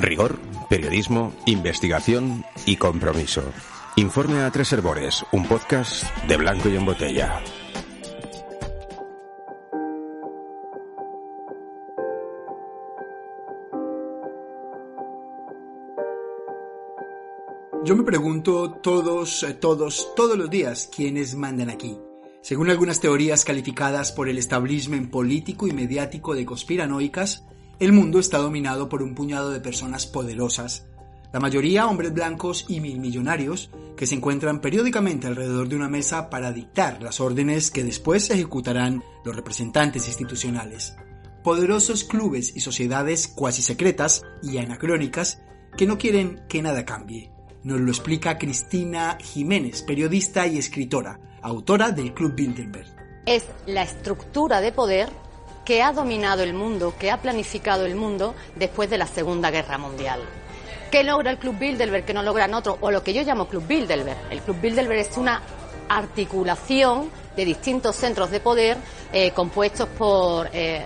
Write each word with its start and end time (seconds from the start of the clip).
Rigor, 0.00 0.38
periodismo, 0.68 1.34
investigación 1.46 2.44
y 2.64 2.76
compromiso. 2.76 3.42
Informe 3.96 4.40
a 4.40 4.50
tres 4.50 4.72
herbores, 4.72 5.24
un 5.32 5.46
podcast 5.46 6.04
de 6.26 6.36
blanco 6.38 6.70
y 6.70 6.76
en 6.76 6.86
botella. 6.86 7.40
Yo 17.84 17.96
me 17.96 18.04
pregunto 18.04 18.72
todos, 18.72 19.42
eh, 19.42 19.54
todos, 19.54 20.14
todos 20.14 20.38
los 20.38 20.48
días 20.48 20.88
quiénes 20.94 21.34
mandan 21.34 21.68
aquí. 21.68 21.98
Según 22.40 22.70
algunas 22.70 23.00
teorías 23.00 23.44
calificadas 23.44 24.12
por 24.12 24.28
el 24.28 24.38
establishment 24.38 25.10
político 25.10 25.66
y 25.66 25.72
mediático 25.72 26.34
de 26.34 26.46
conspiranoicas, 26.46 27.44
el 27.80 27.92
mundo 27.92 28.20
está 28.20 28.38
dominado 28.38 28.88
por 28.88 29.02
un 29.02 29.14
puñado 29.14 29.50
de 29.50 29.60
personas 29.60 30.06
poderosas, 30.06 30.86
la 31.32 31.40
mayoría 31.40 31.86
hombres 31.86 32.12
blancos 32.12 32.66
y 32.68 32.80
mil 32.80 33.00
millonarios, 33.00 33.70
que 33.96 34.06
se 34.06 34.14
encuentran 34.14 34.60
periódicamente 34.60 35.26
alrededor 35.26 35.68
de 35.68 35.76
una 35.76 35.88
mesa 35.88 36.30
para 36.30 36.52
dictar 36.52 37.02
las 37.02 37.20
órdenes 37.20 37.70
que 37.70 37.84
después 37.84 38.30
ejecutarán 38.30 39.02
los 39.24 39.34
representantes 39.34 40.06
institucionales. 40.06 40.96
Poderosos 41.42 42.04
clubes 42.04 42.54
y 42.54 42.60
sociedades 42.60 43.26
cuasi 43.26 43.62
secretas 43.62 44.22
y 44.42 44.58
anacrónicas 44.58 45.42
que 45.76 45.86
no 45.86 45.98
quieren 45.98 46.42
que 46.48 46.62
nada 46.62 46.84
cambie 46.84 47.32
nos 47.62 47.80
lo 47.80 47.90
explica 47.90 48.38
Cristina 48.38 49.18
Jiménez, 49.20 49.82
periodista 49.82 50.46
y 50.46 50.58
escritora, 50.58 51.20
autora 51.42 51.90
del 51.90 52.14
Club 52.14 52.34
Bilderberg. 52.34 52.86
Es 53.26 53.44
la 53.66 53.82
estructura 53.82 54.60
de 54.60 54.72
poder 54.72 55.10
que 55.70 55.84
ha 55.84 55.92
dominado 55.92 56.42
el 56.42 56.52
mundo, 56.52 56.94
que 56.98 57.12
ha 57.12 57.18
planificado 57.18 57.86
el 57.86 57.94
mundo 57.94 58.34
después 58.56 58.90
de 58.90 58.98
la 58.98 59.06
Segunda 59.06 59.52
Guerra 59.52 59.78
Mundial. 59.78 60.20
¿Qué 60.90 61.04
logra 61.04 61.30
el 61.30 61.38
Club 61.38 61.60
Bilderberg 61.60 62.04
que 62.04 62.12
no 62.12 62.24
logran 62.24 62.54
otros? 62.54 62.78
O 62.80 62.90
lo 62.90 63.04
que 63.04 63.12
yo 63.12 63.22
llamo 63.22 63.46
Club 63.46 63.68
Bilderberg. 63.68 64.18
El 64.32 64.40
Club 64.40 64.60
Bilderberg 64.60 64.98
es 64.98 65.16
una 65.16 65.40
articulación 65.88 67.08
de 67.36 67.44
distintos 67.44 67.94
centros 67.94 68.32
de 68.32 68.40
poder 68.40 68.78
eh, 69.12 69.30
compuestos 69.30 69.88
por 69.90 70.50
eh, 70.52 70.84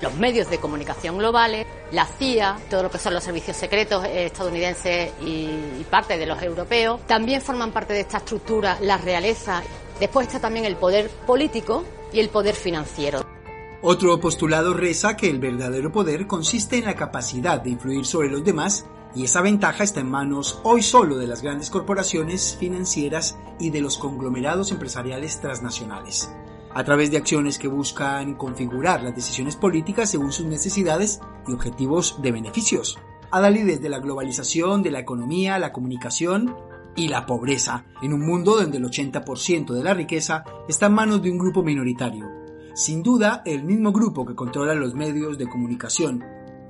los 0.00 0.12
medios 0.14 0.50
de 0.50 0.58
comunicación 0.58 1.16
globales, 1.16 1.64
la 1.92 2.04
CIA, 2.04 2.58
todo 2.68 2.82
lo 2.82 2.90
que 2.90 2.98
son 2.98 3.14
los 3.14 3.22
servicios 3.22 3.56
secretos 3.56 4.04
estadounidenses 4.04 5.12
y, 5.20 5.84
parte 5.88 6.18
de 6.18 6.26
los 6.26 6.42
europeos. 6.42 7.06
También 7.06 7.40
forman 7.40 7.70
parte 7.70 7.92
de 7.92 8.00
esta 8.00 8.18
estructura 8.18 8.78
la 8.80 8.98
realeza. 8.98 9.62
Después 10.00 10.26
está 10.26 10.40
también 10.40 10.64
el 10.64 10.74
poder 10.74 11.08
político 11.08 11.84
y 12.12 12.18
el 12.18 12.30
poder 12.30 12.56
financiero. 12.56 13.37
Otro 13.80 14.18
postulado 14.18 14.74
reza 14.74 15.16
que 15.16 15.30
el 15.30 15.38
verdadero 15.38 15.92
poder 15.92 16.26
consiste 16.26 16.78
en 16.78 16.86
la 16.86 16.96
capacidad 16.96 17.62
de 17.62 17.70
influir 17.70 18.04
sobre 18.06 18.28
los 18.28 18.44
demás 18.44 18.86
y 19.14 19.24
esa 19.24 19.40
ventaja 19.40 19.84
está 19.84 20.00
en 20.00 20.10
manos 20.10 20.60
hoy 20.64 20.82
solo 20.82 21.16
de 21.16 21.28
las 21.28 21.42
grandes 21.42 21.70
corporaciones 21.70 22.56
financieras 22.58 23.38
y 23.60 23.70
de 23.70 23.80
los 23.80 23.96
conglomerados 23.96 24.72
empresariales 24.72 25.40
transnacionales 25.40 26.30
a 26.74 26.84
través 26.84 27.10
de 27.10 27.16
acciones 27.16 27.58
que 27.58 27.68
buscan 27.68 28.34
configurar 28.34 29.02
las 29.02 29.14
decisiones 29.14 29.56
políticas 29.56 30.10
según 30.10 30.32
sus 30.32 30.46
necesidades 30.46 31.20
y 31.46 31.52
objetivos 31.52 32.20
de 32.20 32.32
beneficios. 32.32 32.98
Adalid 33.30 33.66
desde 33.66 33.88
la 33.88 33.98
globalización 33.98 34.82
de 34.82 34.90
la 34.90 35.00
economía, 35.00 35.58
la 35.58 35.72
comunicación 35.72 36.54
y 36.94 37.08
la 37.08 37.26
pobreza, 37.26 37.84
en 38.02 38.12
un 38.12 38.24
mundo 38.24 38.56
donde 38.56 38.78
el 38.78 38.84
80% 38.84 39.72
de 39.72 39.82
la 39.82 39.94
riqueza 39.94 40.44
está 40.68 40.86
en 40.86 40.92
manos 40.92 41.22
de 41.22 41.30
un 41.30 41.38
grupo 41.38 41.62
minoritario. 41.62 42.37
Sin 42.78 43.02
duda, 43.02 43.42
el 43.44 43.64
mismo 43.64 43.90
grupo 43.90 44.24
que 44.24 44.36
controla 44.36 44.72
los 44.72 44.94
medios 44.94 45.36
de 45.36 45.48
comunicación, 45.48 46.22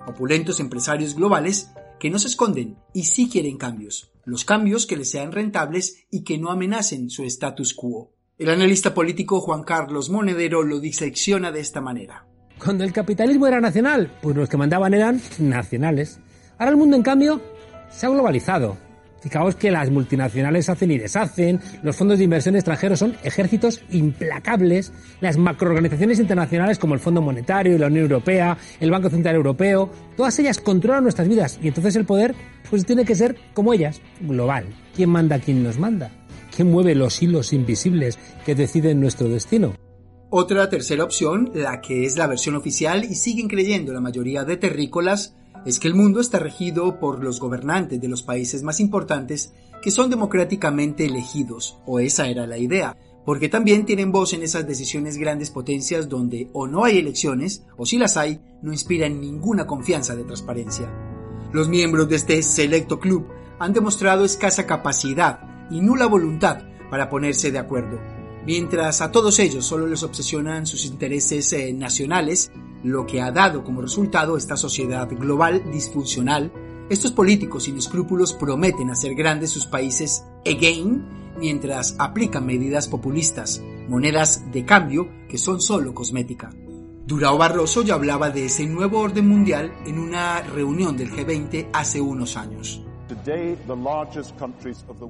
opulentos 0.07 0.59
empresarios 0.59 1.15
globales 1.15 1.71
que 2.01 2.09
no 2.09 2.19
se 2.19 2.29
esconden 2.29 2.79
y 2.95 3.05
sí 3.05 3.29
quieren 3.29 3.59
cambios, 3.59 4.11
los 4.25 4.47
cambios 4.47 4.87
que 4.87 4.97
les 4.97 5.11
sean 5.11 5.33
rentables 5.33 6.07
y 6.11 6.25
que 6.25 6.39
no 6.39 6.51
amenacen 6.51 7.11
su 7.11 7.25
status 7.25 7.75
quo. 7.75 8.15
El 8.39 8.49
analista 8.49 8.95
político 8.95 9.43
Juan 9.43 9.65
Carlos 9.65 10.09
Monedero 10.09 10.63
lo 10.63 10.81
disecciona 10.81 11.53
de 11.53 11.61
esta 11.61 11.83
manera. 11.83 12.27
Cuando 12.59 12.85
el 12.85 12.93
capitalismo 12.95 13.47
era 13.47 13.61
nacional, 13.61 14.11
pues 14.23 14.35
los 14.35 14.49
que 14.49 14.57
mandaban 14.57 14.95
eran 14.95 15.21
nacionales. 15.39 16.21
Ahora 16.57 16.71
el 16.71 16.79
mundo, 16.79 16.97
en 16.97 17.03
cambio, 17.03 17.43
se 17.91 18.07
ha 18.07 18.09
globalizado. 18.09 18.79
Fijaos 19.21 19.57
que 19.57 19.71
las 19.71 19.91
multinacionales 19.91 20.69
hacen 20.69 20.91
y 20.93 20.99
deshacen, 20.99 21.61
los 21.83 21.97
fondos 21.97 22.19
de 22.19 22.25
inversión 22.25 22.55
extranjeros 22.55 23.01
son 23.01 23.17
ejércitos 23.25 23.83
implacables, 23.91 24.93
las 25.21 25.37
macroorganizaciones 25.37 26.21
internacionales 26.21 26.79
como 26.79 26.95
el 26.95 27.01
Fondo 27.01 27.21
Monetario 27.21 27.79
la 27.79 27.87
Unión 27.87 28.05
Europea, 28.05 28.57
el 28.81 28.91
Banco 28.91 29.11
Central 29.11 29.37
Europeo, 29.37 29.91
todas 30.17 30.39
ellas 30.39 30.61
controlan 30.61 31.03
nuestras 31.03 31.29
vidas 31.29 31.59
y 31.63 31.69
entonces 31.69 31.97
el 31.97 32.05
poder 32.05 32.35
pues 32.69 32.85
tiene 32.85 33.05
que 33.05 33.15
ser 33.15 33.37
como 33.55 33.73
ellas, 33.73 34.01
global. 34.21 34.67
¿Quién 34.95 35.11
manda 35.11 35.39
quién 35.39 35.63
nos 35.63 35.79
manda? 35.79 36.11
¿Qué 36.55 36.65
mueve 36.65 36.95
los 36.95 37.23
hilos 37.23 37.53
invisibles 37.53 38.19
que 38.45 38.55
deciden 38.55 39.01
nuestro 39.01 39.29
destino? 39.29 39.75
Otra 40.31 40.69
tercera 40.69 41.05
opción, 41.05 41.53
la 41.55 41.81
que 41.81 42.05
es 42.05 42.19
la 42.19 42.27
versión 42.27 42.55
oficial 42.55 43.05
y 43.05 43.15
siguen 43.15 43.49
creyendo 43.49 43.95
la 43.95 44.01
mayoría 44.01 44.45
de 44.45 44.59
terrícolas, 44.59 45.35
es 45.69 45.79
que 45.79 45.89
el 45.89 45.95
mundo 45.95 46.21
está 46.21 46.39
regido 46.39 46.99
por 46.99 47.23
los 47.23 47.41
gobernantes 47.41 48.01
de 48.01 48.09
los 48.09 48.23
países 48.23 48.63
más 48.63 48.81
importantes 48.81 49.53
que 49.83 49.91
son 49.91 50.09
democráticamente 50.09 51.05
elegidos, 51.05 51.77
o 51.85 52.01
esa 52.01 52.27
era 52.29 52.47
la 52.47 52.57
idea, 52.57 52.97
porque 53.27 53.51
también 53.51 53.85
tienen 53.85 54.11
voz 54.11 54.33
en 54.33 54.43
esas 54.43 54.67
decisiones 54.67 55.19
grandes 55.19 55.51
potencias 55.51 56.09
donde 56.09 56.49
o 56.55 56.67
no 56.67 56.85
hay 56.85 56.97
elecciones, 56.97 57.67
o 57.77 57.85
si 57.85 57.99
las 57.99 58.17
hay, 58.17 58.41
no 58.63 58.73
inspiran 58.73 59.21
ninguna 59.21 59.67
confianza 59.67 60.17
de 60.17 60.25
transparencia. 60.25 60.91
Los 61.53 61.69
miembros 61.69 62.09
de 62.09 62.17
este 62.17 62.43
selecto 62.43 62.99
club 62.99 63.27
han 63.59 63.75
demostrado 63.75 64.25
escasa 64.25 64.65
capacidad 64.65 65.69
y 65.71 65.83
nula 65.83 66.07
voluntad 66.07 66.63
para 66.91 67.11
ponerse 67.11 67.53
de 67.53 67.59
acuerdo. 67.59 68.18
Mientras 68.47 69.01
a 69.01 69.13
todos 69.13 69.39
ellos 69.39 69.67
solo 69.67 69.87
les 69.87 70.03
obsesionan 70.03 70.67
sus 70.67 70.87
intereses 70.87 71.53
eh, 71.53 71.73
nacionales, 71.73 72.51
lo 72.83 73.07
que 73.07 73.21
ha 73.21 73.31
dado 73.31 73.65
como 73.65 73.83
resultado 73.83 74.37
esta 74.37 74.57
sociedad 74.57 75.09
global 75.11 75.71
disfuncional, 75.71 76.53
estos 76.89 77.13
políticos 77.13 77.65
sin 77.65 77.77
escrúpulos 77.77 78.33
prometen 78.33 78.91
hacer 78.91 79.15
grandes 79.15 79.51
sus 79.51 79.67
países 79.67 80.25
again 80.47 81.05
mientras 81.39 81.95
aplican 81.99 82.47
medidas 82.47 82.89
populistas, 82.89 83.63
monedas 83.89 84.51
de 84.53 84.65
cambio 84.65 85.09
que 85.29 85.39
son 85.39 85.61
solo 85.61 85.95
cosmética. 85.95 86.51
Durao 87.07 87.39
Barroso 87.39 87.83
ya 87.83 87.95
hablaba 87.95 88.31
de 88.31 88.47
ese 88.47 88.67
nuevo 88.67 89.01
orden 89.01 89.27
mundial 89.29 89.73
en 89.87 89.99
una 89.99 90.43
reunión 90.43 90.97
del 90.97 91.11
G20 91.11 91.69
hace 91.73 92.01
unos 92.01 92.37
años. 92.37 92.85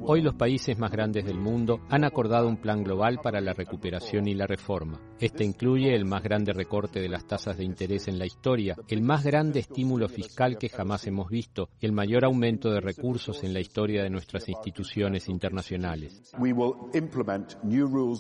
Hoy 0.03 0.23
los 0.23 0.35
países 0.35 0.79
más 0.79 0.91
grandes 0.91 1.25
del 1.25 1.39
mundo 1.39 1.81
han 1.89 2.05
acordado 2.05 2.49
un 2.49 2.57
plan 2.57 2.83
global 2.85 3.19
para 3.23 3.41
la 3.41 3.53
recuperación 3.53 4.29
y 4.29 4.35
la 4.35 4.47
reforma. 4.47 5.01
Este 5.19 5.45
incluye 5.45 5.95
el 5.95 6.05
más 6.05 6.23
grande 6.23 6.53
recorte 6.53 7.01
de 7.01 7.09
las 7.09 7.27
tasas 7.27 7.59
de 7.59 7.65
interés 7.65 8.09
en 8.09 8.19
la 8.19 8.27
historia, 8.27 8.77
el 8.89 9.03
más 9.03 9.25
grande 9.25 9.61
estímulo 9.61 10.09
fiscal 10.09 10.59
que 10.59 10.69
jamás 10.69 11.07
hemos 11.07 11.29
visto 11.29 11.71
el 11.81 11.93
mayor 11.93 12.25
aumento 12.25 12.71
de 12.71 12.81
recursos 12.81 13.43
en 13.43 13.53
la 13.53 13.61
historia 13.61 14.03
de 14.03 14.11
nuestras 14.11 14.49
instituciones 14.49 15.29
internacionales. 15.29 16.33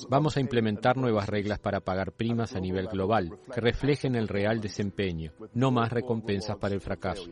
Vamos 0.08 0.36
a 0.36 0.40
implementar 0.40 0.96
nuevas 0.96 1.28
reglas 1.28 1.58
para 1.60 1.81
pagar 1.81 2.12
primas 2.12 2.54
a 2.54 2.60
nivel 2.60 2.88
global 2.88 3.38
que 3.52 3.60
reflejen 3.60 4.16
el 4.16 4.28
real 4.28 4.60
desempeño, 4.60 5.32
no 5.54 5.70
más 5.70 5.92
recompensas 5.92 6.56
para 6.56 6.74
el 6.74 6.81
fracaso. 6.81 7.31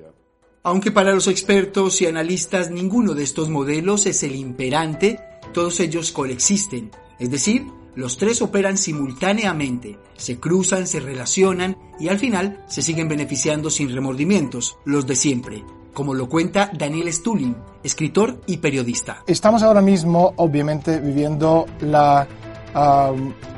Aunque 0.67 0.91
para 0.91 1.15
los 1.15 1.29
expertos 1.29 2.03
y 2.03 2.07
analistas 2.07 2.73
ninguno 2.73 3.15
de 3.15 3.23
estos 3.23 3.49
modelos 3.49 4.05
es 4.05 4.25
el 4.25 4.35
imperante, 4.35 5.21
todos 5.55 5.79
ellos 5.79 6.11
coexisten, 6.11 6.91
es 7.21 7.31
decir, 7.31 7.69
los 7.95 8.19
tres 8.19 8.43
operan 8.43 8.77
simultáneamente, 8.77 9.97
se 10.17 10.41
cruzan, 10.41 10.89
se 10.89 10.99
relacionan 10.99 11.77
y 12.01 12.09
al 12.09 12.19
final 12.19 12.65
se 12.67 12.83
siguen 12.83 13.09
beneficiando 13.09 13.71
sin 13.71 13.95
remordimientos, 13.95 14.77
los 14.85 15.07
de 15.07 15.15
siempre, 15.15 15.63
como 15.95 16.15
lo 16.15 16.29
cuenta 16.29 16.69
Daniel 16.77 17.13
Stulin, 17.13 17.55
escritor 17.85 18.41
y 18.49 18.57
periodista. 18.57 19.23
Estamos 19.29 19.63
ahora 19.63 19.83
mismo, 19.83 20.35
obviamente, 20.35 20.99
viviendo 20.99 21.67
la 21.79 22.27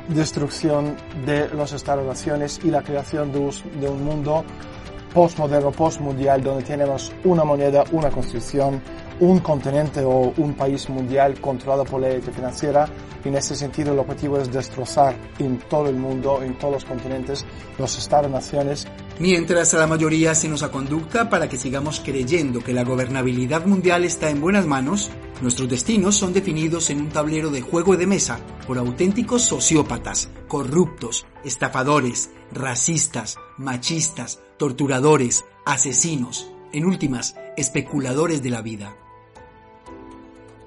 destrucción 0.09 0.95
de 1.25 1.49
las 1.55 1.73
estados 1.73 2.27
y 2.63 2.69
la 2.69 2.83
creación 2.83 3.31
de 3.31 3.89
un 3.89 4.05
mundo 4.05 4.45
postmoderno, 5.13 5.71
postmundial, 5.71 6.43
donde 6.43 6.63
tenemos 6.63 7.11
una 7.23 7.43
moneda, 7.43 7.83
una 7.91 8.09
constitución, 8.09 8.81
un 9.19 9.39
continente 9.39 10.01
o 10.03 10.33
un 10.37 10.53
país 10.53 10.89
mundial 10.89 11.39
controlado 11.41 11.83
por 11.83 12.01
la 12.01 12.09
élite 12.09 12.31
financiera. 12.31 12.87
En 13.23 13.35
ese 13.35 13.55
sentido 13.55 13.93
el 13.93 13.99
objetivo 13.99 14.37
es 14.37 14.51
destrozar 14.51 15.15
en 15.39 15.59
todo 15.59 15.89
el 15.89 15.95
mundo, 15.95 16.41
en 16.41 16.57
todos 16.57 16.75
los 16.75 16.85
continentes, 16.85 17.45
los 17.77 17.97
estados-naciones. 17.97 18.87
Mientras 19.19 19.73
a 19.73 19.79
la 19.79 19.87
mayoría 19.87 20.33
se 20.33 20.47
nos 20.47 20.63
aconducta 20.63 21.29
para 21.29 21.49
que 21.49 21.57
sigamos 21.57 21.99
creyendo 21.99 22.61
que 22.61 22.71
la 22.71 22.85
gobernabilidad 22.85 23.65
mundial 23.65 24.05
está 24.05 24.29
en 24.29 24.39
buenas 24.39 24.65
manos, 24.65 25.11
nuestros 25.41 25.67
destinos 25.67 26.15
son 26.15 26.31
definidos 26.31 26.89
en 26.89 27.01
un 27.01 27.09
tablero 27.09 27.49
de 27.49 27.61
juego 27.61 27.97
de 27.97 28.07
mesa 28.07 28.39
por 28.65 28.77
auténticos 28.77 29.41
sociópatas, 29.41 30.29
corruptos, 30.47 31.25
estafadores, 31.43 32.31
racistas, 32.53 33.35
machistas, 33.57 34.39
torturadores, 34.59 35.45
asesinos, 35.65 36.51
en 36.71 36.85
últimas, 36.85 37.35
especuladores 37.57 38.43
de 38.43 38.49
la 38.51 38.61
vida. 38.61 38.95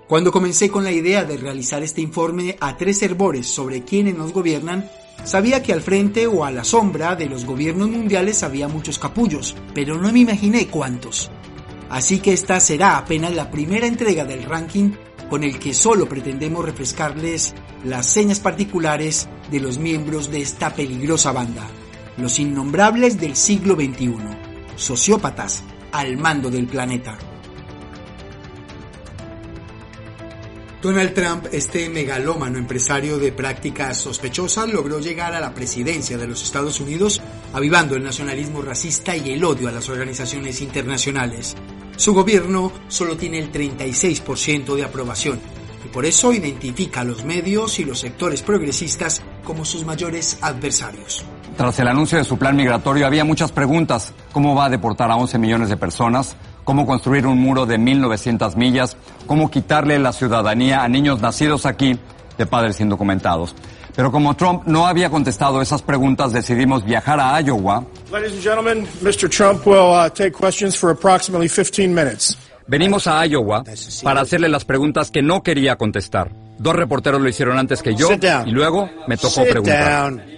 Cuando 0.09 0.33
comencé 0.33 0.71
con 0.71 0.83
la 0.83 0.91
idea 0.91 1.25
de 1.25 1.37
realizar 1.37 1.83
este 1.83 2.01
informe 2.01 2.57
a 2.59 2.77
tres 2.77 3.03
herbores 3.03 3.47
sobre 3.47 3.85
quienes 3.85 4.17
nos 4.17 4.33
gobiernan, 4.33 4.91
sabía 5.25 5.63
que 5.63 5.73
al 5.73 5.83
frente 5.83 6.27
o 6.27 6.45
a 6.45 6.51
la 6.51 6.65
sombra 6.65 7.15
de 7.15 7.27
los 7.27 7.45
gobiernos 7.45 7.89
mundiales 7.89 8.43
había 8.43 8.67
muchos 8.67 8.99
capullos, 8.99 9.55
pero 9.75 9.97
no 9.97 10.11
me 10.11 10.21
imaginé 10.21 10.67
cuántos. 10.67 11.31
Así 11.89 12.19
que 12.19 12.33
esta 12.33 12.59
será 12.61 12.97
apenas 12.97 13.35
la 13.35 13.51
primera 13.51 13.87
entrega 13.87 14.25
del 14.25 14.45
ranking 14.45 14.93
con 15.29 15.45
el 15.45 15.59
que 15.59 15.75
solo 15.75 16.09
pretendemos 16.09 16.65
refrescarles 16.65 17.55
las 17.85 18.07
señas 18.07 18.41
particulares 18.41 19.29
de 19.51 19.61
los 19.61 19.79
miembros 19.79 20.31
de 20.31 20.41
esta 20.41 20.75
peligrosa 20.75 21.33
banda, 21.33 21.69
los 22.17 22.39
innombrables 22.39 23.19
del 23.19 23.37
siglo 23.37 23.75
XXI, 23.75 24.17
sociópatas 24.77 25.63
al 25.93 26.17
mando 26.17 26.51
del 26.51 26.67
planeta. 26.67 27.19
Donald 30.83 31.15
Trump, 31.15 31.47
este 31.53 31.89
megalómano 31.89 32.59
empresario 32.59 33.17
de 33.17 33.31
prácticas 33.31 33.99
sospechosas, 33.99 34.69
logró 34.69 34.99
llegar 34.99 35.33
a 35.33 35.39
la 35.39 35.55
presidencia 35.55 36.19
de 36.19 36.27
los 36.27 36.43
Estados 36.43 36.81
Unidos 36.81 37.23
avivando 37.53 37.95
el 37.95 38.03
nacionalismo 38.03 38.63
racista 38.63 39.17
y 39.17 39.31
el 39.31 39.45
odio 39.45 39.69
a 39.69 39.73
las 39.73 39.89
organizaciones 39.89 40.61
internacionales. 40.61 41.55
Su 41.97 42.15
gobierno 42.15 42.73
solo 42.89 43.17
tiene 43.17 43.39
el 43.39 43.53
36% 43.53 44.75
de 44.75 44.83
aprobación 44.83 45.39
y 45.85 45.89
por 45.89 46.05
eso 46.05 46.33
identifica 46.33 47.03
a 47.03 47.05
los 47.05 47.25
medios 47.25 47.79
y 47.79 47.85
los 47.85 48.01
sectores 48.01 48.43
progresistas 48.43 49.23
como 49.45 49.65
sus 49.65 49.85
mayores 49.85 50.39
adversarios. 50.41 51.25
Tras 51.57 51.79
el 51.79 51.89
anuncio 51.89 52.19
de 52.19 52.25
su 52.25 52.39
plan 52.39 52.57
migratorio 52.57 53.07
había 53.07 53.25
muchas 53.25 53.53
preguntas. 53.53 54.13
¿Cómo 54.33 54.55
va 54.55 54.67
a 54.67 54.71
deportar 54.71 55.11
a 55.11 55.17
11 55.17 55.39
millones 55.39 55.69
de 55.69 55.77
personas? 55.77 56.37
cómo 56.65 56.87
construir 56.87 57.27
un 57.27 57.39
muro 57.39 57.67
de 57.67 57.79
1.900 57.79 58.57
millas, 58.57 58.97
cómo 59.27 59.51
quitarle 59.51 59.99
la 59.99 60.13
ciudadanía 60.13 60.83
a 60.83 60.89
niños 60.89 61.21
nacidos 61.21 61.67
aquí 61.67 61.99
de 62.39 62.47
padres 62.47 62.81
indocumentados. 62.81 63.55
Pero 63.95 64.11
como 64.11 64.35
Trump 64.35 64.63
no 64.65 64.87
había 64.87 65.11
contestado 65.11 65.61
esas 65.61 65.83
preguntas, 65.83 66.33
decidimos 66.33 66.83
viajar 66.85 67.21
a 67.21 67.39
Iowa. 67.43 67.85
Ladies 68.11 68.33
and 68.33 68.43
gentlemen, 68.43 68.87
Mr. 69.03 69.29
Trump 69.29 69.67
will 69.67 69.93
uh, 69.93 70.09
take 70.09 70.33
questions 70.33 70.77
for 70.77 70.91
approximately 70.91 71.49
15 71.49 71.89
minutes. 71.95 72.39
Venimos 72.67 73.07
a 73.07 73.27
Iowa 73.27 73.65
para 74.03 74.23
hacerle 74.23 74.49
las 74.49 74.65
preguntas 74.65 75.11
que 75.11 75.21
no 75.21 75.43
quería 75.43 75.77
contestar. 75.77 76.31
Dos 76.59 76.75
reporteros 76.75 77.21
lo 77.21 77.29
hicieron 77.29 77.59
antes 77.59 77.83
que 77.83 77.95
yo 77.95 78.09
y 78.47 78.51
luego 78.51 78.89
me 79.09 79.17
tocó 79.17 79.43
Sit 79.43 79.51
preguntar. 79.51 80.11
down. 80.11 80.32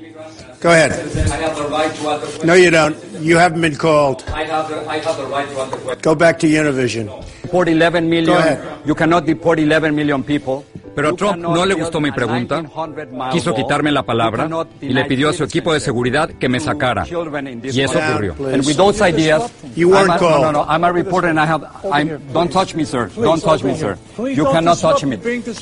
Go 0.64 0.70
ahead. 0.70 0.93
I 0.93 1.37
have 1.37 1.56
the 1.58 1.69
right 1.69 1.94
to. 1.94 2.46
No, 2.46 2.55
you 2.55 2.70
don't. 2.70 2.96
You 3.20 3.37
haven't 3.37 3.61
been 3.61 3.76
called. 3.76 4.25
I 4.28 4.44
have 4.44 4.66
the, 4.70 4.88
I 4.88 4.96
have 4.99 5.19
the 5.19 5.26
right 5.26 5.46
to. 5.46 5.96
Go 6.00 6.14
back 6.14 6.38
to 6.38 6.46
Univision. 6.46 7.05
No. 7.05 7.22
Deport 7.54 7.68
11 7.68 8.02
Go 8.02 8.08
million. 8.08 8.58
You 8.84 8.94
cannot 8.96 9.24
deport 9.26 9.60
11 9.60 9.94
million 9.94 10.24
people. 10.24 10.64
Pero 10.94 11.08
a 11.08 11.16
Trump 11.16 11.38
no 11.38 11.66
le 11.66 11.74
gustó 11.74 12.00
mi 12.00 12.12
pregunta, 12.12 12.62
quiso 13.32 13.52
quitarme 13.52 13.90
la 13.90 14.04
palabra 14.04 14.48
y 14.80 14.90
le 14.90 15.04
pidió 15.06 15.28
a 15.28 15.32
su 15.32 15.42
equipo 15.42 15.72
de 15.72 15.80
seguridad 15.80 16.30
que 16.38 16.48
me 16.48 16.60
sacara. 16.60 17.04
Y 17.04 17.80
eso 17.80 17.98
ocurrió. 17.98 18.34
And 18.52 18.64
with 18.64 18.76
those 18.76 19.00
ideas, 19.02 19.50
You 19.74 19.88
weren't 19.88 20.10
I'm 20.10 20.16
a, 20.16 20.18
called. 20.18 20.42
No, 20.42 20.52
no, 20.52 20.64
no. 20.64 20.66
I'm 20.68 20.84
a 20.84 20.92
reporter 20.92 21.28
and 21.28 21.40
I 21.40 21.46
have. 21.46 21.64
I'm, 21.90 22.20
don't 22.32 22.52
touch 22.52 22.74
me, 22.76 22.84
sir. 22.84 23.10
Don't 23.16 23.42
touch 23.42 23.64
me, 23.64 23.74
sir. 23.74 23.98
You 24.18 24.44
cannot 24.44 24.78
touch 24.78 25.04
me. 25.04 25.18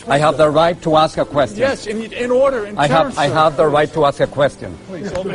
I 0.08 0.18
have 0.18 0.36
the 0.36 0.50
right 0.50 0.80
to 0.82 0.96
ask 0.96 1.16
a 1.16 1.24
question. 1.24 1.58
Yes, 1.60 1.86
in, 1.86 2.30
order, 2.30 2.66
in 2.66 2.78
I 2.78 2.88
have. 2.88 3.16
I 3.16 3.28
have 3.28 3.56
the 3.56 3.66
right 3.66 3.90
to 3.94 4.04
ask 4.04 4.20
a 4.20 4.26
question. 4.26 4.76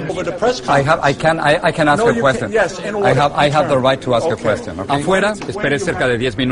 Over 0.09 0.24
the 0.24 0.33
press 0.38 0.62
I 0.69 0.83
have. 0.83 1.00
I 1.01 1.13
can. 1.13 1.39
I, 1.39 1.59
I 1.63 1.71
can 1.71 1.88
ask 1.88 2.04
No, 2.04 2.09
a 2.09 2.19
question. 2.19 2.50
can- 2.50 2.54
yes, 2.54 2.77
in 2.80 2.94
I 2.95 3.00
order, 3.00 3.13
have. 3.19 3.31
I 3.33 3.50
have 3.50 3.68
the 3.68 3.80
right 3.80 4.01
to 4.01 4.13
ask 4.13 4.25
a 4.27 4.33
Okay. 4.33 4.44
question. 4.44 4.80
Afuera, 4.88 5.33
esperé 5.48 5.80
cerca 5.80 6.07
de 6.07 6.19
10 6.19 6.38
minutos. 6.38 6.47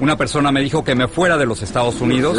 Una 0.00 0.16
persona 0.16 0.52
me 0.52 0.60
dijo 0.60 0.84
que 0.84 0.94
me 0.94 1.08
fuera 1.08 1.36
de 1.36 1.46
los 1.46 1.62
Estados 1.62 2.00
Unidos. 2.00 2.38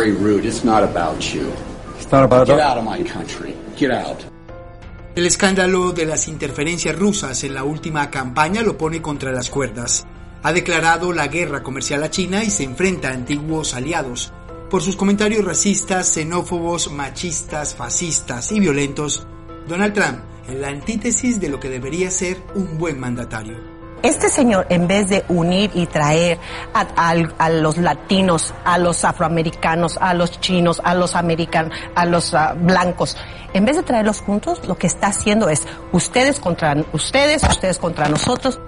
El 5.16 5.26
escándalo 5.26 5.92
de 5.92 6.06
las 6.06 6.28
interferencias 6.28 6.98
rusas 6.98 7.44
en 7.44 7.54
la 7.54 7.64
última 7.64 8.10
campaña 8.10 8.62
lo 8.62 8.78
pone 8.78 9.02
contra 9.02 9.32
las 9.32 9.50
cuerdas. 9.50 10.06
Ha 10.44 10.54
declarado 10.54 11.12
la 11.12 11.28
guerra 11.28 11.64
comercial 11.64 12.04
a 12.04 12.10
China 12.10 12.44
y 12.44 12.50
se 12.50 12.64
enfrenta 12.64 13.10
a 13.10 13.14
antiguos 13.14 13.74
aliados. 13.74 14.32
Por 14.70 14.82
sus 14.82 14.96
comentarios 14.96 15.44
racistas, 15.44 16.14
xenófobos, 16.14 16.92
machistas, 16.92 17.76
fascistas 17.76 18.52
y 18.52 18.60
violentos, 18.60 19.26
Donald 19.68 19.94
Trump 19.94 20.20
es 20.48 20.56
la 20.56 20.70
antítesis 20.70 21.40
de 21.40 21.50
lo 21.50 21.60
que 21.60 21.70
debería 21.70 22.10
ser 22.12 22.38
un 22.56 22.78
buen 22.78 23.00
mandatario. 23.00 23.79
Este 24.02 24.30
señor, 24.30 24.66
en 24.70 24.88
vez 24.88 25.10
de 25.10 25.26
unir 25.28 25.72
y 25.74 25.86
traer 25.86 26.38
a, 26.74 27.50
los 27.50 27.78
latinos, 27.78 28.54
a 28.64 28.78
los 28.78 29.04
afroamericanos, 29.04 29.98
a 30.00 30.14
los 30.14 30.40
chinos, 30.40 30.82
a 30.84 30.96
los 30.96 31.16
americanos, 31.16 31.74
a 31.96 32.06
los 32.06 32.34
ah, 32.34 32.56
blancos, 32.58 33.18
en 33.54 33.66
vez 33.66 33.76
de 33.76 33.84
traerlos 33.84 34.22
juntos, 34.22 34.66
lo 34.68 34.78
que 34.78 34.88
está 34.88 35.08
haciendo 35.08 35.50
es 35.50 35.64
ustedes 35.92 36.40
contra 36.40 36.76
ustedes, 36.94 37.44
ustedes 37.44 37.78
contra 37.78 38.08
nosotros. 38.08 38.60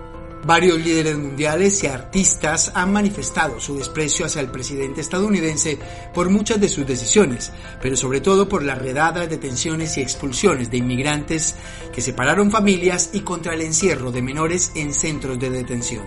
Varios 0.44 0.84
líderes 0.84 1.18
mundiales 1.18 1.84
y 1.84 1.88
artistas 1.88 2.72
han 2.74 2.92
manifestado 2.92 3.60
su 3.60 3.78
desprecio 3.78 4.26
hacia 4.26 4.42
el 4.42 4.50
presidente 4.50 5.00
estadounidense 5.00 5.78
por 6.16 6.32
muchas 6.32 6.60
de 6.60 6.68
sus 6.68 6.88
decisiones, 6.88 7.52
pero 7.80 7.96
sobre 7.96 8.22
todo 8.22 8.50
por 8.50 8.64
las 8.64 8.80
redadas, 8.80 9.30
detenciones 9.30 9.98
y 9.98 10.02
expulsiones 10.02 10.72
de 10.72 10.78
inmigrantes 10.78 11.56
que 11.94 12.02
separaron 12.02 12.50
familias 12.50 13.12
y 13.14 13.20
contra 13.20 13.54
el 13.54 13.62
encierro 13.62 14.12
de 14.12 14.24
menores 14.24 14.72
en 14.74 14.96
centros 14.96 15.40
de 15.40 15.52
detención. 15.52 16.06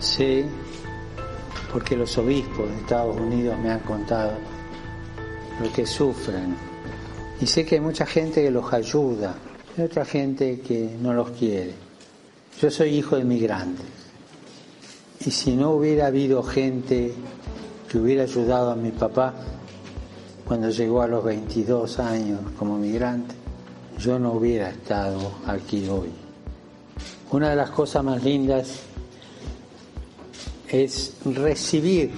Sí, 0.00 0.44
porque 1.72 1.96
los 1.96 2.18
obispos 2.18 2.68
de 2.68 2.76
Estados 2.78 3.16
Unidos 3.16 3.56
me 3.60 3.70
han 3.70 3.80
contado 3.80 4.38
lo 5.62 5.72
que 5.72 5.86
sufren. 5.86 6.56
Y 7.40 7.46
sé 7.46 7.64
que 7.64 7.76
hay 7.76 7.80
mucha 7.80 8.06
gente 8.06 8.42
que 8.42 8.50
los 8.50 8.72
ayuda, 8.72 9.36
hay 9.76 9.84
otra 9.84 10.04
gente 10.04 10.60
que 10.60 10.96
no 11.00 11.12
los 11.14 11.30
quiere. 11.30 11.87
Yo 12.60 12.72
soy 12.72 12.96
hijo 12.96 13.16
de 13.16 13.24
migrantes. 13.24 13.86
Y 15.24 15.30
si 15.30 15.54
no 15.54 15.70
hubiera 15.70 16.06
habido 16.06 16.42
gente 16.42 17.12
que 17.88 17.98
hubiera 17.98 18.24
ayudado 18.24 18.72
a 18.72 18.74
mi 18.74 18.90
papá 18.90 19.32
cuando 20.44 20.68
llegó 20.70 21.02
a 21.02 21.06
los 21.06 21.22
22 21.22 22.00
años 22.00 22.40
como 22.58 22.76
migrante, 22.76 23.36
yo 23.98 24.18
no 24.18 24.32
hubiera 24.32 24.70
estado 24.70 25.34
aquí 25.46 25.86
hoy. 25.88 26.10
Una 27.30 27.50
de 27.50 27.56
las 27.56 27.70
cosas 27.70 28.02
más 28.02 28.24
lindas 28.24 28.80
es 30.68 31.14
recibir 31.24 32.10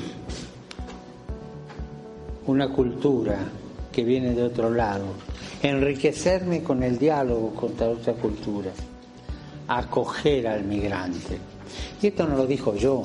una 2.47 2.73
cultura 2.73 3.39
que 3.93 4.05
viene 4.05 4.35
de 4.35 4.45
otro 4.45 4.71
lado, 4.71 5.05
enriquecerme 5.63 6.63
con 6.63 6.83
el 6.83 6.99
diálogo 6.99 7.51
contra 7.55 7.89
otra 7.89 8.15
cultura, 8.15 8.71
acoger 9.71 10.49
al 10.49 10.65
migrante. 10.65 11.39
Y 12.03 12.09
esto 12.09 12.27
no 12.27 12.37
lo 12.37 12.47
dijo 12.47 12.75
yo, 12.75 13.05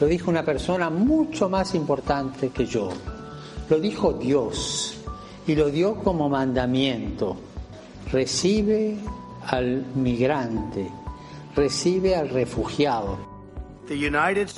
lo 0.00 0.06
dijo 0.06 0.30
una 0.30 0.44
persona 0.44 0.90
mucho 0.90 1.48
más 1.48 1.74
importante 1.74 2.50
que 2.50 2.66
yo, 2.66 2.90
lo 3.68 3.80
dijo 3.80 4.12
Dios 4.12 4.98
y 5.46 5.54
lo 5.54 5.70
dio 5.70 5.96
como 5.96 6.28
mandamiento. 6.28 7.36
Recibe 8.12 8.96
al 9.46 9.84
migrante, 9.94 10.90
recibe 11.54 12.14
al 12.14 12.28
refugiado. 12.28 13.37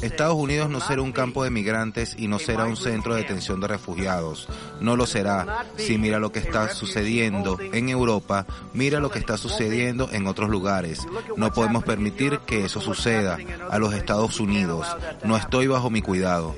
Estados 0.03 0.37
Unidos 0.37 0.69
no 0.71 0.81
será 0.81 1.03
un 1.03 1.13
campo 1.13 1.45
de 1.45 1.51
migrantes 1.51 2.15
y 2.19 2.29
no 2.29 2.39
será 2.39 2.65
un 2.65 2.77
centro 2.77 3.15
de 3.15 3.23
detención 3.23 3.61
de 3.61 3.69
refugiados. 3.69 4.49
No 4.81 4.97
lo 4.97 5.07
será. 5.07 5.67
Si 5.77 5.99
mira 5.99 6.19
lo 6.19 6.33
que 6.33 6.41
está 6.41 6.69
sucediendo 6.69 7.59
en 7.61 7.89
Europa, 7.89 8.47
mira 8.73 9.01
lo 9.01 9.11
que 9.11 9.19
está 9.19 9.37
sucediendo 9.37 10.09
en 10.13 10.27
otros 10.27 10.51
lugares. 10.51 11.07
No 11.37 11.53
podemos 11.53 11.85
permitir 11.85 12.41
que 12.41 12.65
eso 12.65 12.81
suceda 12.81 13.39
a 13.71 13.79
los 13.79 13.95
Estados 13.95 14.41
Unidos. 14.41 14.87
No 15.25 15.37
estoy 15.37 15.67
bajo 15.67 15.91
mi 15.91 16.03
cuidado. 16.03 16.57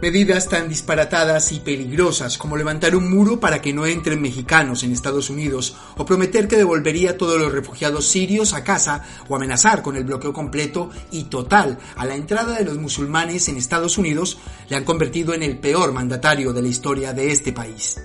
Medidas 0.00 0.48
tan 0.48 0.68
disparatadas 0.68 1.50
y 1.50 1.58
peligrosas 1.58 2.38
como 2.38 2.56
levantar 2.56 2.94
un 2.94 3.10
muro 3.10 3.40
para 3.40 3.60
que 3.60 3.72
no 3.72 3.84
entren 3.84 4.22
mexicanos 4.22 4.84
en 4.84 4.92
Estados 4.92 5.28
Unidos 5.28 5.76
o 5.96 6.06
prometer 6.06 6.46
que 6.46 6.56
devolvería 6.56 7.10
a 7.10 7.16
todos 7.16 7.40
los 7.40 7.50
refugiados 7.50 8.06
sirios 8.06 8.54
a 8.54 8.62
casa 8.62 9.02
o 9.28 9.34
amenazar 9.34 9.82
con 9.82 9.96
el 9.96 10.04
bloqueo 10.04 10.32
completo 10.32 10.90
y 11.10 11.24
total 11.24 11.78
a 11.96 12.04
la 12.04 12.14
entrada 12.14 12.56
de 12.56 12.64
los 12.64 12.78
musulmanes 12.78 13.48
en 13.48 13.56
Estados 13.56 13.98
Unidos 13.98 14.38
le 14.68 14.76
han 14.76 14.84
convertido 14.84 15.34
en 15.34 15.42
el 15.42 15.58
peor 15.58 15.92
mandatario 15.92 16.52
de 16.52 16.62
la 16.62 16.68
historia 16.68 17.12
de 17.12 17.32
este 17.32 17.52
país. 17.52 17.96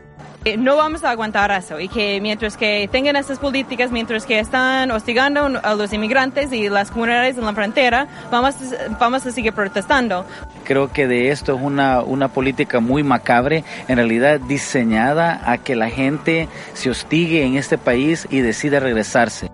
Eh, 0.45 0.57
no 0.57 0.75
vamos 0.75 1.05
a 1.05 1.11
aguantar 1.11 1.51
eso 1.51 1.79
y 1.79 1.87
que 1.87 2.19
mientras 2.19 2.57
que 2.57 2.89
tengan 2.91 3.15
estas 3.15 3.39
políticas, 3.39 3.91
mientras 3.91 4.25
que 4.25 4.39
están 4.39 4.91
hostigando 4.91 5.61
a 5.63 5.75
los 5.75 5.93
inmigrantes 5.93 6.51
y 6.51 6.67
las 6.67 6.91
comunidades 6.91 7.37
en 7.37 7.45
la 7.45 7.53
frontera, 7.53 8.09
vamos, 8.29 8.55
vamos 8.99 9.25
a 9.25 9.31
seguir 9.31 9.53
protestando. 9.53 10.25
Creo 10.65 10.91
que 10.91 11.07
de 11.07 11.31
esto 11.31 11.55
es 11.55 11.61
una, 11.61 12.01
una 12.01 12.27
política 12.27 12.81
muy 12.81 13.03
macabre, 13.03 13.63
en 13.87 13.95
realidad 13.95 14.41
diseñada 14.41 15.49
a 15.49 15.59
que 15.59 15.77
la 15.77 15.89
gente 15.89 16.49
se 16.73 16.89
hostigue 16.89 17.45
en 17.45 17.55
este 17.55 17.77
país 17.77 18.27
y 18.29 18.39
decida 18.39 18.81
regresarse. 18.81 19.49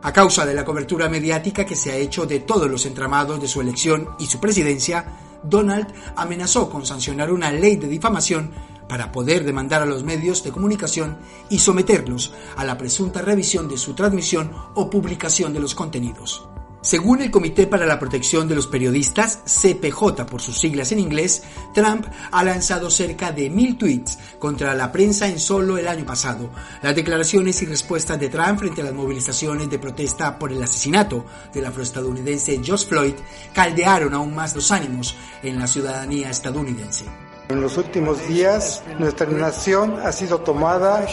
A 0.00 0.12
causa 0.14 0.46
de 0.46 0.54
la 0.54 0.64
cobertura 0.64 1.10
mediática 1.10 1.66
que 1.66 1.76
se 1.76 1.92
ha 1.92 1.96
hecho 1.96 2.24
de 2.24 2.40
todos 2.40 2.70
los 2.70 2.86
entramados 2.86 3.42
de 3.42 3.48
su 3.48 3.60
elección 3.60 4.08
y 4.18 4.24
su 4.24 4.40
presidencia, 4.40 5.04
Donald 5.42 5.92
amenazó 6.16 6.70
con 6.70 6.86
sancionar 6.86 7.30
una 7.30 7.52
ley 7.52 7.76
de 7.76 7.88
difamación 7.88 8.50
para 8.88 9.12
poder 9.12 9.44
demandar 9.44 9.82
a 9.82 9.86
los 9.86 10.02
medios 10.02 10.42
de 10.42 10.50
comunicación 10.50 11.18
y 11.50 11.58
someterlos 11.58 12.32
a 12.56 12.64
la 12.64 12.78
presunta 12.78 13.22
revisión 13.22 13.68
de 13.68 13.78
su 13.78 13.94
transmisión 13.94 14.50
o 14.74 14.90
publicación 14.90 15.52
de 15.52 15.60
los 15.60 15.74
contenidos. 15.74 16.48
Según 16.80 17.20
el 17.20 17.32
Comité 17.32 17.66
para 17.66 17.86
la 17.86 17.98
Protección 17.98 18.46
de 18.46 18.54
los 18.54 18.68
Periodistas, 18.68 19.40
CPJ 19.44 20.24
por 20.26 20.40
sus 20.40 20.58
siglas 20.60 20.92
en 20.92 21.00
inglés, 21.00 21.42
Trump 21.74 22.06
ha 22.30 22.44
lanzado 22.44 22.88
cerca 22.88 23.32
de 23.32 23.50
mil 23.50 23.76
tweets 23.76 24.18
contra 24.38 24.74
la 24.74 24.92
prensa 24.92 25.26
en 25.26 25.40
solo 25.40 25.76
el 25.76 25.88
año 25.88 26.06
pasado. 26.06 26.50
Las 26.80 26.94
declaraciones 26.94 27.60
y 27.62 27.66
respuestas 27.66 28.20
de 28.20 28.28
Trump 28.28 28.60
frente 28.60 28.80
a 28.80 28.84
las 28.84 28.94
movilizaciones 28.94 29.68
de 29.68 29.80
protesta 29.80 30.38
por 30.38 30.52
el 30.52 30.62
asesinato 30.62 31.26
del 31.52 31.66
afroestadounidense 31.66 32.60
George 32.62 32.86
Floyd 32.86 33.14
caldearon 33.52 34.14
aún 34.14 34.34
más 34.34 34.54
los 34.54 34.70
ánimos 34.70 35.16
en 35.42 35.58
la 35.58 35.66
ciudadanía 35.66 36.30
estadounidense. 36.30 37.27
En 37.48 37.62
los 37.62 37.78
últimos 37.78 38.28
días, 38.28 38.82
nuestra 38.98 39.26
nación 39.26 39.98
ha 40.04 40.12
sido 40.12 40.40
tomada 40.40 41.06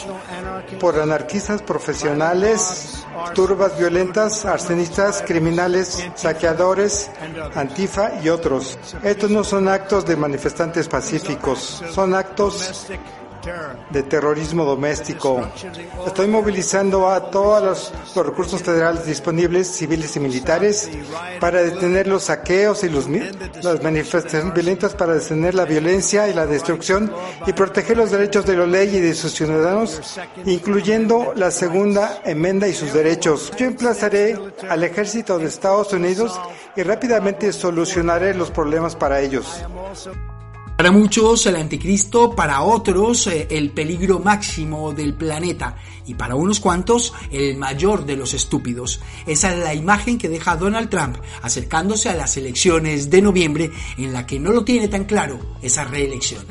por 0.82 1.00
anarquistas 1.00 1.62
profesionales, 1.62 3.06
turbas 3.34 3.80
violentas, 3.80 4.44
arsenistas, 4.46 5.24
criminales, 5.26 6.06
saqueadores, 6.16 7.10
antifa 7.56 8.20
y 8.22 8.28
otros. 8.28 8.78
Estos 9.02 9.32
no 9.32 9.46
son 9.46 9.70
actos 9.70 10.06
de 10.06 10.18
manifestantes 10.18 10.90
pacíficos, 10.90 11.82
son 11.92 12.14
actos 12.14 12.88
de 13.90 14.04
terrorismo 14.04 14.66
doméstico. 14.66 15.48
Estoy 16.06 16.28
movilizando 16.28 17.10
a 17.10 17.30
todos 17.30 17.92
los, 18.16 18.26
recursos 18.26 18.62
federales 18.62 19.06
disponibles, 19.06 19.68
civiles 19.68 20.16
y 20.16 20.20
militares, 20.20 20.90
para 21.40 21.62
detener 21.62 22.08
los 22.08 22.24
saqueos 22.24 22.84
y 22.84 22.90
los, 22.90 23.08
las 23.64 23.84
manifestaciones 23.84 24.54
violentas, 24.54 24.94
para 24.96 25.14
detener 25.14 25.56
la 25.56 25.66
violencia 25.66 26.28
y 26.28 26.34
la 26.34 26.46
destrucción 26.46 27.12
y 27.46 27.54
proteger 27.54 27.98
los 27.98 28.12
derechos 28.12 28.46
de 28.46 28.58
la 28.58 28.66
ley 28.66 28.96
y 28.96 29.00
de 29.00 29.14
sus 29.14 29.34
ciudadanos, 29.34 30.20
incluyendo 30.46 31.34
la 31.36 31.52
segunda 31.52 32.22
enmienda 32.24 32.68
y 32.68 32.74
sus 32.74 32.94
derechos. 32.94 33.52
Yo 33.58 33.66
emplazaré 33.68 34.40
al 34.70 34.84
ejército 34.84 35.38
de 35.38 35.46
Estados 35.46 35.94
Unidos 35.94 36.40
y 36.76 36.84
rápidamente 36.84 37.54
solucionaré 37.54 38.34
los 38.34 38.52
problemas 38.52 38.96
para 38.96 39.20
ellos. 39.22 39.64
Para 40.78 40.92
muchos 40.92 41.46
el 41.46 41.56
anticristo, 41.56 42.36
para 42.36 42.62
otros 42.62 43.28
eh, 43.28 43.48
el 43.50 43.72
peligro 43.72 44.20
máximo 44.20 44.92
del 44.92 45.14
planeta 45.14 45.78
y 46.06 46.16
para 46.16 46.36
unos 46.36 46.60
cuantos 46.60 47.14
el 47.32 47.56
mayor 47.56 48.06
de 48.06 48.18
los 48.18 48.34
estúpidos. 48.34 49.00
Esa 49.26 49.54
es 49.54 49.64
la 49.64 49.74
imagen 49.74 50.18
que 50.18 50.28
deja 50.28 50.58
Donald 50.58 50.90
Trump 50.90 51.16
acercándose 51.42 52.10
a 52.10 52.16
las 52.16 52.36
elecciones 52.36 53.10
de 53.10 53.22
noviembre 53.22 53.72
en 53.98 54.12
la 54.12 54.28
que 54.28 54.38
no 54.38 54.52
lo 54.52 54.66
tiene 54.66 54.90
tan 54.90 55.06
claro 55.06 55.40
esa 55.62 55.86
reelección. 55.86 56.44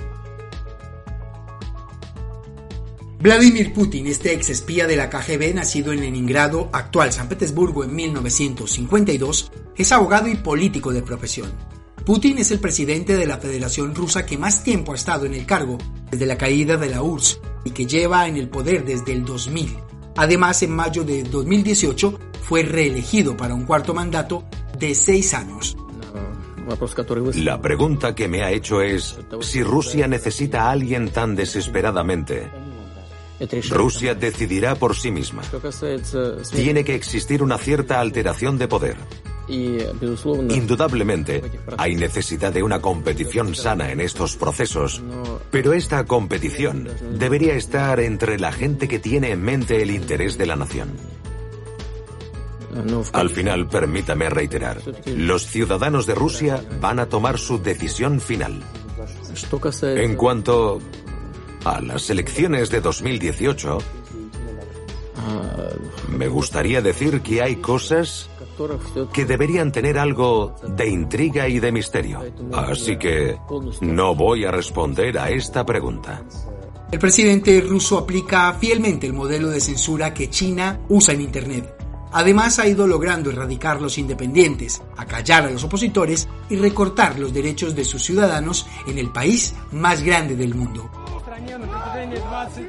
Vladimir 3.21 3.75
Putin, 3.75 4.07
este 4.07 4.33
ex 4.33 4.49
espía 4.49 4.87
de 4.87 4.97
la 4.97 5.11
KGB 5.11 5.55
nacido 5.55 5.93
en 5.93 6.01
Leningrado, 6.01 6.71
actual 6.73 7.13
San 7.13 7.29
Petersburgo 7.29 7.85
en 7.85 7.95
1952, 7.95 9.53
es 9.77 9.93
abogado 9.93 10.29
y 10.29 10.35
político 10.35 10.93
de 10.93 11.03
profesión. 11.03 11.74
Putin 12.05 12.37
es 12.37 12.51
el 12.51 12.61
presidente 12.61 13.17
de 13.17 13.27
la 13.27 13.39
Federación 13.39 13.95
Rusa 13.95 14.27
que 14.27 14.37
más 14.37 14.63
tiempo 14.63 14.93
ha 14.93 14.95
estado 14.95 15.25
en 15.25 15.33
el 15.33 15.47
cargo 15.47 15.79
desde 16.11 16.27
la 16.27 16.37
caída 16.37 16.77
de 16.77 16.91
la 16.91 17.03
URSS 17.03 17.41
y 17.65 17.71
que 17.71 17.87
lleva 17.87 18.29
en 18.29 18.37
el 18.37 18.51
poder 18.51 18.85
desde 18.85 19.13
el 19.13 19.25
2000. 19.25 19.79
Además, 20.17 20.63
en 20.63 20.77
mayo 20.77 21.03
de 21.03 21.23
2018 21.23 22.19
fue 22.43 22.63
reelegido 22.63 23.37
para 23.39 23.55
un 23.55 23.65
cuarto 23.65 23.95
mandato 23.95 24.45
de 24.79 24.95
seis 24.95 25.33
años. 25.33 25.79
La 27.37 27.61
pregunta 27.61 28.15
que 28.15 28.29
me 28.29 28.43
ha 28.43 28.51
hecho 28.51 28.83
es 28.83 29.19
si 29.41 29.63
Rusia 29.63 30.07
necesita 30.07 30.65
a 30.65 30.73
alguien 30.73 31.09
tan 31.09 31.35
desesperadamente. 31.35 32.51
Rusia 33.71 34.15
decidirá 34.15 34.75
por 34.75 34.95
sí 34.95 35.11
misma. 35.11 35.43
Tiene 36.53 36.85
que 36.85 36.95
existir 36.95 37.43
una 37.43 37.57
cierta 37.57 38.01
alteración 38.01 38.59
de 38.59 38.69
poder. 38.69 38.97
Indudablemente, 39.49 41.43
hay 41.77 41.97
necesidad 41.97 42.53
de 42.53 42.63
una 42.63 42.81
competición 42.81 43.55
sana 43.55 43.93
en 43.93 44.01
estos 44.01 44.37
procesos, 44.37 45.03
pero 45.51 45.73
esta 45.73 46.05
competición 46.05 46.89
debería 47.19 47.55
estar 47.55 48.01
entre 48.01 48.39
la 48.39 48.53
gente 48.53 48.89
que 48.89 48.99
tiene 48.99 49.31
en 49.31 49.43
mente 49.43 49.83
el 49.83 49.91
interés 49.91 50.39
de 50.39 50.47
la 50.47 50.57
nación. 50.57 50.93
Al 53.13 53.31
final, 53.31 53.69
permítame 53.69 54.29
reiterar, 54.31 54.81
los 55.07 55.47
ciudadanos 55.47 56.07
de 56.07 56.15
Rusia 56.15 56.65
van 56.81 56.99
a 56.99 57.07
tomar 57.07 57.39
su 57.39 57.63
decisión 57.63 58.21
final. 58.21 58.63
En 59.83 60.17
cuanto 60.17 60.81
a 61.65 61.81
las 61.81 62.11
elecciones 62.11 62.71
de 62.71 62.81
2018, 62.81 63.79
me 66.09 66.29
gustaría 66.29 66.81
decir 66.81 67.21
que 67.21 67.43
hay 67.43 67.57
cosas 67.57 68.29
que 69.13 69.25
deberían 69.25 69.73
tener 69.73 69.99
algo 69.99 70.55
de 70.67 70.89
intriga 70.89 71.49
y 71.49 71.59
de 71.59 71.73
misterio. 71.73 72.21
Así 72.53 72.97
que 72.97 73.37
no 73.81 74.15
voy 74.15 74.45
a 74.45 74.51
responder 74.51 75.19
a 75.19 75.31
esta 75.31 75.65
pregunta. 75.65 76.23
El 76.93 76.99
presidente 76.99 77.61
ruso 77.61 77.99
aplica 77.99 78.53
fielmente 78.55 79.07
el 79.07 79.13
modelo 79.13 79.49
de 79.49 79.61
censura 79.61 80.15
que 80.15 80.31
China 80.31 80.81
usa 80.89 81.15
en 81.15 81.23
Internet. 81.23 81.75
Además 82.13 82.61
ha 82.61 82.69
ido 82.69 82.87
logrando 82.87 83.31
erradicar 83.31 83.83
los 83.83 83.99
independientes, 83.99 84.81
acallar 84.97 85.47
a 85.47 85.51
los 85.51 85.65
opositores 85.65 86.29
y 86.49 86.55
recortar 86.55 87.19
los 87.19 87.35
derechos 87.35 87.75
de 87.75 87.85
sus 87.85 88.05
ciudadanos 88.05 88.69
en 88.87 88.99
el 88.99 89.11
país 89.11 89.57
más 89.73 90.05
grande 90.05 90.37
del 90.37 90.55
mundo. 90.55 90.89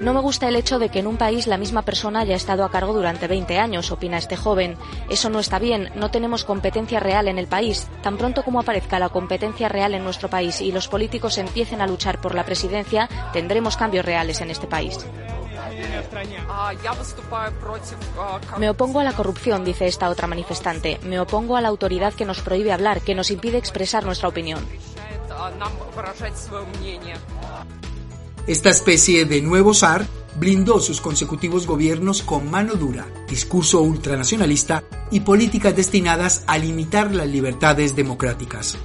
No 0.02 0.14
me 0.14 0.20
gusta 0.20 0.48
el 0.48 0.56
hecho 0.56 0.80
de 0.80 0.90
que 0.90 1.00
en 1.00 1.08
un 1.08 1.18
país 1.18 1.48
la 1.48 1.58
misma 1.58 1.82
persona 1.82 2.22
haya 2.22 2.36
estado 2.36 2.64
a 2.64 2.72
cargo 2.72 2.94
durante 2.94 3.28
20 3.28 3.60
años, 3.60 3.92
opina 3.92 4.18
este 4.18 4.38
joven. 4.38 4.78
Eso 5.10 5.30
no 5.30 5.40
está 5.40 5.60
bien, 5.60 5.92
no 5.96 6.12
tenemos 6.12 6.44
competencia 6.44 7.00
real 7.00 7.28
en 7.28 7.38
el 7.38 7.48
país. 7.48 7.88
Tan 8.02 8.18
pronto 8.18 8.44
como 8.44 8.60
aparezca 8.60 9.00
la 9.00 9.10
competencia 9.10 9.70
real 9.70 9.94
en 9.94 10.04
nuestro 10.04 10.30
país 10.30 10.62
y 10.62 10.72
los 10.72 10.88
políticos 10.88 11.38
empiecen 11.38 11.82
a 11.82 11.88
luchar 11.88 12.22
por 12.22 12.36
la 12.36 12.46
presidencia, 12.46 13.10
tendremos 13.34 13.78
cambios 13.78 14.06
reales 14.06 14.42
en 14.42 14.52
este 14.52 14.68
país. 14.68 15.06
Me 18.58 18.70
opongo 18.70 19.00
a 19.00 19.04
la 19.04 19.14
corrupción, 19.14 19.66
dice 19.66 19.88
esta 19.88 20.10
otra 20.10 20.28
manifestante. 20.28 21.00
Me 21.04 21.20
opongo 21.20 21.58
a 21.58 21.62
la 21.62 21.70
autoridad 21.70 22.14
que 22.14 22.26
nos 22.26 22.42
prohíbe 22.42 22.72
hablar, 22.72 23.02
que 23.02 23.16
nos 23.16 23.32
impide 23.32 23.58
expresar 23.58 24.06
nuestra 24.06 24.30
opinión. 24.30 24.66
Esta 28.48 28.70
especie 28.70 29.26
de 29.26 29.42
nuevo 29.42 29.74
zar 29.74 30.06
blindó 30.40 30.80
sus 30.80 31.02
consecutivos 31.02 31.66
gobiernos 31.66 32.22
con 32.22 32.52
mano 32.52 32.76
dura, 32.76 33.08
discurso 33.28 33.82
ultranacionalista 33.82 34.84
y 35.10 35.22
políticas 35.22 35.76
destinadas 35.76 36.44
a 36.46 36.60
limitar 36.60 37.12
las 37.12 37.28
libertades 37.28 37.96
democráticas. 37.96 38.78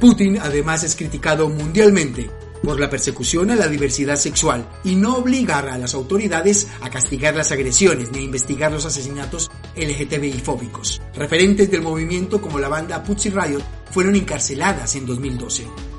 Putin 0.00 0.38
además 0.38 0.82
es 0.82 0.96
criticado 0.96 1.50
mundialmente 1.50 2.30
por 2.62 2.80
la 2.80 2.88
persecución 2.88 3.50
a 3.50 3.56
la 3.56 3.68
diversidad 3.68 4.16
sexual 4.16 4.66
y 4.82 4.94
no 4.94 5.16
obligar 5.16 5.68
a 5.68 5.76
las 5.76 5.92
autoridades 5.92 6.68
a 6.80 6.88
castigar 6.88 7.34
las 7.34 7.52
agresiones 7.52 8.12
ni 8.12 8.20
a 8.20 8.22
investigar 8.22 8.72
los 8.72 8.86
asesinatos 8.86 9.50
LGTBI 9.76 10.40
fóbicos. 10.40 11.02
Referentes 11.14 11.70
del 11.70 11.82
movimiento 11.82 12.40
como 12.40 12.58
la 12.58 12.68
banda 12.68 13.02
Pussy 13.02 13.28
Riot 13.28 13.62
fueron 13.90 14.16
encarceladas 14.16 14.96
en 14.96 15.04
2012. 15.04 15.91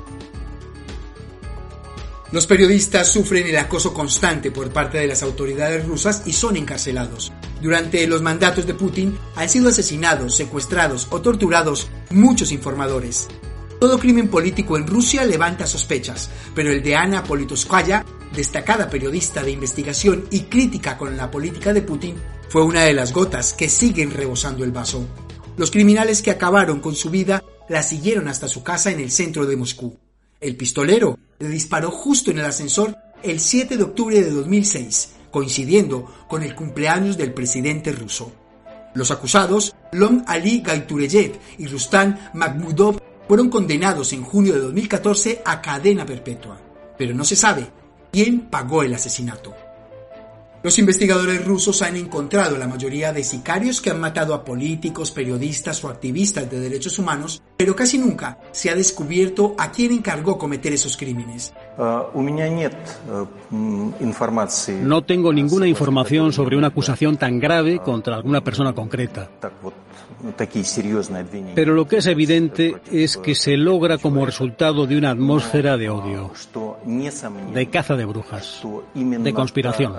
Los 2.32 2.46
periodistas 2.46 3.12
sufren 3.12 3.46
el 3.46 3.56
acoso 3.56 3.94
constante 3.94 4.50
por 4.50 4.70
parte 4.70 4.98
de 4.98 5.06
las 5.06 5.22
autoridades 5.22 5.86
rusas 5.86 6.22
y 6.26 6.32
son 6.32 6.56
encarcelados. 6.56 7.32
Durante 7.60 8.06
los 8.06 8.22
mandatos 8.22 8.66
de 8.66 8.74
Putin 8.74 9.16
han 9.36 9.48
sido 9.48 9.68
asesinados, 9.68 10.34
secuestrados 10.36 11.06
o 11.10 11.20
torturados 11.20 11.88
muchos 12.10 12.50
informadores. 12.50 13.28
Todo 13.78 13.98
crimen 13.98 14.28
político 14.28 14.76
en 14.76 14.86
Rusia 14.86 15.24
levanta 15.24 15.66
sospechas, 15.66 16.30
pero 16.54 16.70
el 16.70 16.82
de 16.82 16.96
Ana 16.96 17.22
Politoskaya, 17.22 18.04
destacada 18.34 18.88
periodista 18.88 19.42
de 19.42 19.50
investigación 19.50 20.24
y 20.30 20.40
crítica 20.44 20.96
con 20.96 21.16
la 21.16 21.30
política 21.30 21.72
de 21.72 21.82
Putin, 21.82 22.16
fue 22.48 22.62
una 22.62 22.82
de 22.82 22.94
las 22.94 23.12
gotas 23.12 23.52
que 23.52 23.68
siguen 23.68 24.10
rebosando 24.10 24.64
el 24.64 24.72
vaso. 24.72 25.06
Los 25.56 25.70
criminales 25.70 26.22
que 26.22 26.30
acabaron 26.30 26.80
con 26.80 26.94
su 26.94 27.10
vida 27.10 27.44
la 27.68 27.82
siguieron 27.82 28.28
hasta 28.28 28.48
su 28.48 28.62
casa 28.62 28.90
en 28.90 29.00
el 29.00 29.10
centro 29.10 29.46
de 29.46 29.56
Moscú. 29.56 29.98
El 30.44 30.56
pistolero 30.56 31.18
le 31.38 31.48
disparó 31.48 31.90
justo 31.90 32.30
en 32.30 32.38
el 32.38 32.44
ascensor 32.44 32.94
el 33.22 33.40
7 33.40 33.78
de 33.78 33.82
octubre 33.82 34.20
de 34.20 34.30
2006, 34.30 35.14
coincidiendo 35.30 36.04
con 36.28 36.42
el 36.42 36.54
cumpleaños 36.54 37.16
del 37.16 37.32
presidente 37.32 37.92
ruso. 37.92 38.30
Los 38.92 39.10
acusados, 39.10 39.74
Lom 39.92 40.22
Ali 40.26 40.60
Gaitureyev 40.60 41.32
y 41.56 41.66
Rustam 41.66 42.18
Makhmudov, 42.34 43.00
fueron 43.26 43.48
condenados 43.48 44.12
en 44.12 44.22
junio 44.22 44.52
de 44.52 44.60
2014 44.60 45.40
a 45.46 45.62
cadena 45.62 46.04
perpetua, 46.04 46.60
pero 46.98 47.14
no 47.14 47.24
se 47.24 47.36
sabe 47.36 47.66
quién 48.12 48.50
pagó 48.50 48.82
el 48.82 48.92
asesinato. 48.92 49.54
Los 50.64 50.78
investigadores 50.78 51.44
rusos 51.44 51.82
han 51.82 51.94
encontrado 51.94 52.56
la 52.56 52.66
mayoría 52.66 53.12
de 53.12 53.22
sicarios 53.22 53.82
que 53.82 53.90
han 53.90 54.00
matado 54.00 54.32
a 54.32 54.46
políticos, 54.46 55.10
periodistas 55.10 55.84
o 55.84 55.90
activistas 55.90 56.50
de 56.50 56.58
derechos 56.58 56.98
humanos, 56.98 57.42
pero 57.54 57.76
casi 57.76 57.98
nunca 57.98 58.38
se 58.50 58.70
ha 58.70 58.74
descubierto 58.74 59.54
a 59.58 59.70
quién 59.70 59.92
encargó 59.92 60.38
cometer 60.38 60.72
esos 60.72 60.96
crímenes. 60.96 61.52
No 64.80 65.02
tengo 65.04 65.34
ninguna 65.34 65.68
información 65.68 66.32
sobre 66.32 66.56
una 66.56 66.68
acusación 66.68 67.18
tan 67.18 67.38
grave 67.38 67.80
contra 67.80 68.16
alguna 68.16 68.42
persona 68.42 68.72
concreta. 68.72 69.28
Pero 71.54 71.74
lo 71.74 71.86
que 71.86 71.98
es 71.98 72.06
evidente 72.06 72.76
es 72.90 73.16
que 73.16 73.34
se 73.34 73.56
logra 73.56 73.98
como 73.98 74.24
resultado 74.24 74.86
de 74.86 74.96
una 74.96 75.10
atmósfera 75.10 75.76
de 75.76 75.90
odio, 75.90 76.32
de 77.52 77.70
caza 77.70 77.96
de 77.96 78.04
brujas, 78.04 78.62
de 78.94 79.34
conspiración. 79.34 79.94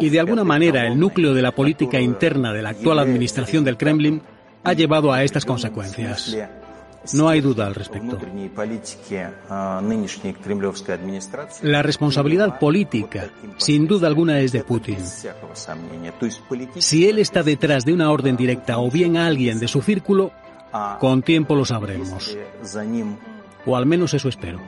Y 0.00 0.08
de 0.08 0.20
alguna 0.20 0.44
manera 0.44 0.86
el 0.86 0.98
núcleo 0.98 1.34
de 1.34 1.42
la 1.42 1.52
política 1.52 2.00
interna 2.00 2.52
de 2.52 2.62
la 2.62 2.70
actual 2.70 2.98
administración 2.98 3.64
del 3.64 3.76
Kremlin 3.76 4.22
ha 4.62 4.72
llevado 4.72 5.12
a 5.12 5.24
estas 5.24 5.44
consecuencias. 5.44 6.36
No 7.14 7.28
hay 7.28 7.40
duda 7.40 7.66
al 7.66 7.74
respecto. 7.74 8.18
La 11.62 11.82
responsabilidad 11.82 12.58
política, 12.58 13.30
sin 13.56 13.86
duda 13.86 14.06
alguna, 14.06 14.40
es 14.40 14.52
de 14.52 14.62
Putin. 14.64 14.98
Si 16.78 17.08
él 17.08 17.18
está 17.18 17.42
detrás 17.42 17.84
de 17.84 17.94
una 17.94 18.10
orden 18.10 18.36
directa 18.36 18.78
o 18.78 18.90
bien 18.90 19.16
alguien 19.16 19.58
de 19.58 19.68
su 19.68 19.80
círculo, 19.80 20.32
con 20.98 21.22
tiempo 21.22 21.54
lo 21.54 21.64
sabremos. 21.64 22.36
O 23.66 23.76
al 23.76 23.86
menos 23.86 24.14
eso 24.14 24.28
espero. 24.28 24.60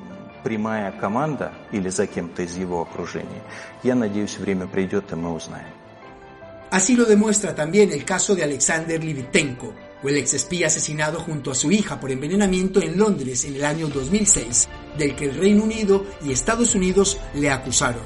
Así 6.71 6.97
lo 6.97 7.05
demuestra 7.05 7.55
también 7.55 7.93
el 7.93 8.05
caso 8.05 8.35
de 8.35 8.43
Alexander 8.43 9.03
Livitenko, 9.03 9.75
o 10.03 10.09
el 10.09 10.17
exespía 10.17 10.67
asesinado 10.67 11.21
junto 11.21 11.51
a 11.51 11.55
su 11.55 11.71
hija 11.71 12.01
por 12.01 12.11
envenenamiento 12.11 12.81
en 12.83 12.99
Londres 12.99 13.45
en 13.45 13.57
el 13.57 13.65
año 13.65 13.89
2006, 13.89 14.69
del 14.99 15.15
que 15.15 15.27
el 15.27 15.37
Reino 15.37 15.65
Unido 15.65 16.05
y 16.25 16.33
Estados 16.33 16.75
Unidos 16.75 17.19
le 17.35 17.51
acusaron. 17.51 18.03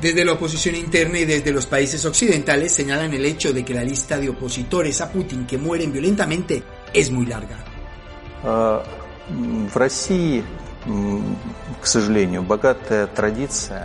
Desde 0.00 0.24
la 0.24 0.32
oposición 0.32 0.74
interna 0.74 1.20
y 1.20 1.24
desde 1.24 1.52
los 1.52 1.66
países 1.66 2.04
occidentales 2.04 2.72
señalan 2.72 3.14
el 3.14 3.24
hecho 3.24 3.52
de 3.52 3.64
que 3.64 3.74
la 3.74 3.84
lista 3.84 4.18
de 4.18 4.28
opositores 4.28 5.00
a 5.00 5.10
Putin 5.10 5.46
que 5.46 5.56
mueren 5.56 5.92
violentamente 5.92 6.62
es 6.92 7.10
muy 7.10 7.26
larga. 7.26 7.64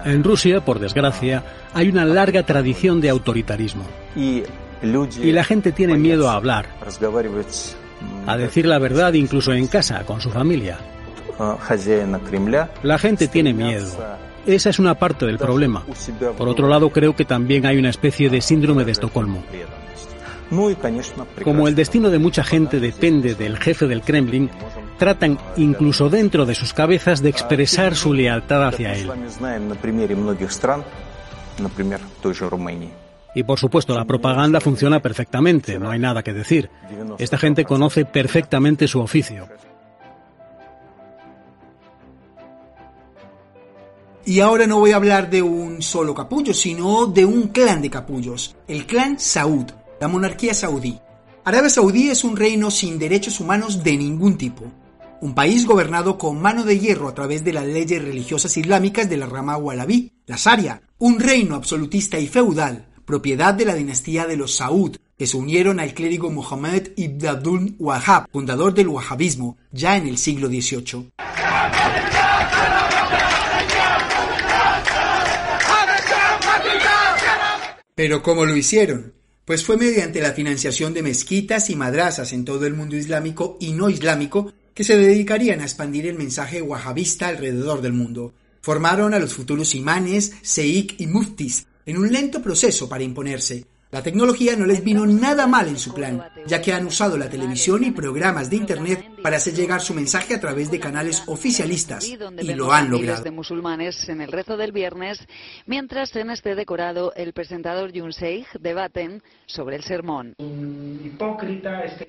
En 0.05 0.24
Rusia, 0.24 0.65
por 0.65 0.79
desgracia, 0.79 1.43
hay 1.74 1.89
una 1.89 2.05
larga 2.05 2.45
tradición 2.45 3.00
de 3.00 3.09
autoritarismo. 3.09 3.83
Y 4.15 4.43
la 5.31 5.43
gente 5.43 5.71
tiene 5.71 5.95
miedo 5.95 6.29
a 6.29 6.33
hablar, 6.33 6.69
a 8.25 8.37
decir 8.37 8.65
la 8.65 8.79
verdad 8.79 9.13
incluso 9.13 9.53
en 9.53 9.68
casa, 9.68 10.05
con 10.05 10.22
su 10.22 10.29
familia. 10.29 10.77
La 12.83 12.98
gente 12.98 13.27
tiene 13.27 13.53
miedo. 13.53 13.87
Esa 14.46 14.70
es 14.70 14.79
una 14.79 14.96
parte 14.96 15.25
del 15.25 15.37
problema. 15.37 15.85
Por 16.37 16.48
otro 16.50 16.68
lado, 16.68 16.89
creo 16.89 17.15
que 17.15 17.25
también 17.25 17.65
hay 17.65 17.77
una 17.77 17.89
especie 17.89 18.29
de 18.29 18.42
síndrome 18.42 18.85
de 18.85 18.92
Estocolmo. 18.92 19.44
Como 21.44 21.68
el 21.68 21.75
destino 21.75 22.09
de 22.09 22.18
mucha 22.18 22.44
gente 22.44 22.79
depende 22.79 23.35
del 23.35 23.57
jefe 23.57 23.87
del 23.87 24.01
Kremlin, 24.01 24.50
tratan 24.98 25.37
incluso 25.57 26.09
dentro 26.09 26.46
de 26.46 26.55
sus 26.55 26.74
cabezas 26.74 27.22
de 27.22 27.29
expresar 27.29 27.96
su 27.96 28.13
lealtad 28.13 28.68
hacia 28.68 28.94
él. 28.94 29.11
Y 33.35 33.44
por 33.44 33.59
supuesto, 33.59 33.94
la 33.94 34.05
propaganda 34.05 34.59
funciona 34.59 35.01
perfectamente, 35.01 35.77
no 35.77 35.92
hay 35.92 36.00
nada 36.00 36.24
que 36.24 36.33
decir. 36.33 36.70
Esta 37.20 37.37
gente 37.37 37.63
conoce 37.63 38.05
perfectamente 38.05 38.87
su 38.87 39.00
oficio. 39.00 39.48
Y 44.25 44.42
ahora 44.42 44.68
no 44.68 44.79
voy 44.79 44.92
a 44.92 44.98
hablar 44.98 45.29
de 45.29 45.42
un 45.42 45.81
solo 45.81 46.13
capullo, 46.13 46.53
sino 46.53 47.07
de 47.07 47.25
un 47.25 47.48
clan 47.48 47.81
de 47.81 47.89
capullos, 47.89 48.55
el 48.68 48.85
clan 48.85 49.20
Saud, 49.20 49.65
la 50.00 50.07
monarquía 50.07 50.53
saudí. 50.53 51.00
Arabia 51.46 51.70
Saudí 51.70 52.09
es 52.09 52.24
un 52.24 52.37
reino 52.37 52.70
sin 52.70 53.00
derechos 53.00 53.39
humanos 53.39 53.83
de 53.83 53.98
ningún 53.98 54.37
tipo. 54.37 54.65
Un 55.22 55.33
país 55.33 55.65
gobernado 55.65 56.18
con 56.18 56.39
mano 56.39 56.63
de 56.63 56.77
hierro 56.77 57.07
a 57.07 57.15
través 57.15 57.44
de 57.44 57.53
las 57.53 57.65
leyes 57.65 58.03
religiosas 58.03 58.55
islámicas 58.55 59.09
de 59.09 59.18
la 59.18 59.25
rama 59.25 59.57
Walabi, 59.57 60.11
la 60.27 60.35
Sharia. 60.37 60.81
Un 61.00 61.20
reino 61.20 61.55
absolutista 61.55 62.20
y 62.20 62.27
feudal, 62.27 62.89
propiedad 63.09 63.55
de 63.55 63.65
la 63.65 63.74
dinastía 63.74 64.27
de 64.27 64.37
los 64.37 64.57
Saud, 64.57 64.95
que 65.17 65.25
se 65.25 65.35
unieron 65.35 65.79
al 65.79 65.95
clérigo 65.95 66.29
Mohammed 66.29 66.89
ibn 66.95 67.25
Abdul 67.25 67.75
Wahhab, 67.79 68.29
fundador 68.31 68.75
del 68.75 68.87
wahhabismo, 68.87 69.57
ya 69.72 69.98
en 69.98 70.07
el 70.07 70.19
siglo 70.19 70.48
XVIII. 70.48 71.09
Pero 77.95 78.22
¿cómo 78.22 78.45
lo 78.45 78.55
hicieron? 78.55 79.15
Pues 79.43 79.65
fue 79.65 79.75
mediante 79.75 80.22
la 80.22 80.33
financiación 80.33 80.93
de 80.93 81.01
mezquitas 81.01 81.72
y 81.72 81.75
madrazas 81.75 82.31
en 82.31 82.45
todo 82.45 82.67
el 82.67 82.75
mundo 82.75 82.95
islámico 82.95 83.57
y 83.59 83.72
no 83.72 83.89
islámico 83.89 84.53
que 84.75 84.83
se 84.83 84.95
dedicarían 84.95 85.61
a 85.61 85.63
expandir 85.63 86.05
el 86.05 86.15
mensaje 86.15 86.61
wahhabista 86.61 87.27
alrededor 87.29 87.81
del 87.81 87.93
mundo. 87.93 88.35
Formaron 88.61 89.15
a 89.15 89.19
los 89.19 89.33
futuros 89.33 89.74
imanes, 89.74 90.33
seik 90.43 91.01
y 91.01 91.07
muftis 91.07 91.65
en 91.90 91.98
un 91.98 92.12
lento 92.12 92.40
proceso 92.40 92.88
para 92.88 93.04
imponerse, 93.04 93.66
la 93.92 94.04
tecnología 94.04 94.56
no 94.56 94.68
les 94.68 94.84
vino 94.84 95.08
nada 95.08 95.48
mal 95.48 95.68
en 95.68 95.80
su 95.80 95.92
plan, 95.92 96.24
ya 96.46 96.62
que 96.62 96.72
han 96.72 96.86
usado 96.86 97.18
la 97.18 97.32
televisión 97.32 97.84
y 97.84 97.90
programas 97.90 98.48
de 98.52 98.58
Internet 98.58 99.04
para 99.22 99.38
hacer 99.38 99.53
llegar 99.53 99.82
su 99.82 99.94
mensaje 99.94 100.36
a 100.36 100.40
través 100.40 100.72
de 100.72 100.79
canales 100.79 101.24
oficialistas 101.27 102.05
y 102.08 102.18
lo 102.53 102.72
han 102.72 102.90
logrado. 102.90 103.24
de 103.24 103.32
musulmanes 103.32 104.08
en 104.10 104.22
el 104.22 104.32
rezo 104.32 104.58
del 104.58 104.72
viernes, 104.72 105.20
mientras 105.66 106.16
en 106.16 106.29
este 106.29 106.55
decorado 106.55 107.14
el 107.16 107.34
presentador 107.34 107.92
Yun 107.92 108.12
Sheikh 108.12 108.48
debaten 108.60 109.22
sobre 109.46 109.75
el 109.75 109.84
sermón. 109.84 110.36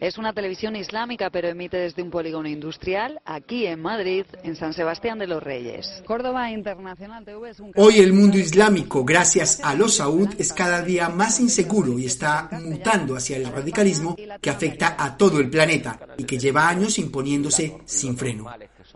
Es 0.00 0.18
una 0.18 0.32
televisión 0.32 0.76
islámica, 0.76 1.30
pero 1.30 1.48
emite 1.48 1.76
desde 1.76 2.02
un 2.02 2.10
polígono 2.10 2.48
industrial 2.48 3.20
aquí 3.24 3.66
en 3.66 3.80
Madrid, 3.80 4.24
en 4.42 4.56
San 4.56 4.72
Sebastián 4.72 5.18
de 5.18 5.26
los 5.26 5.42
Reyes. 5.42 6.02
Córdoba 6.06 6.50
Internacional 6.50 7.24
TV 7.24 7.50
es 7.50 7.60
un... 7.60 7.72
Hoy 7.76 7.98
el 7.98 8.12
mundo 8.12 8.38
islámico, 8.38 9.04
gracias 9.04 9.60
a 9.62 9.74
los 9.74 9.96
Saud, 9.96 10.28
es 10.38 10.52
cada 10.52 10.82
día 10.82 11.08
más 11.08 11.40
inseguro 11.40 11.98
y 11.98 12.06
está 12.06 12.48
mutando 12.64 13.16
hacia 13.16 13.36
el 13.36 13.46
radicalismo 13.46 14.16
que 14.40 14.50
afecta 14.50 14.96
a 14.98 15.16
todo 15.16 15.40
el 15.40 15.50
planeta 15.50 15.98
y 16.16 16.24
que 16.24 16.38
lleva 16.38 16.68
años 16.68 16.98
imponiéndose 17.00 17.78
sin 17.84 18.16
freno. 18.16 18.46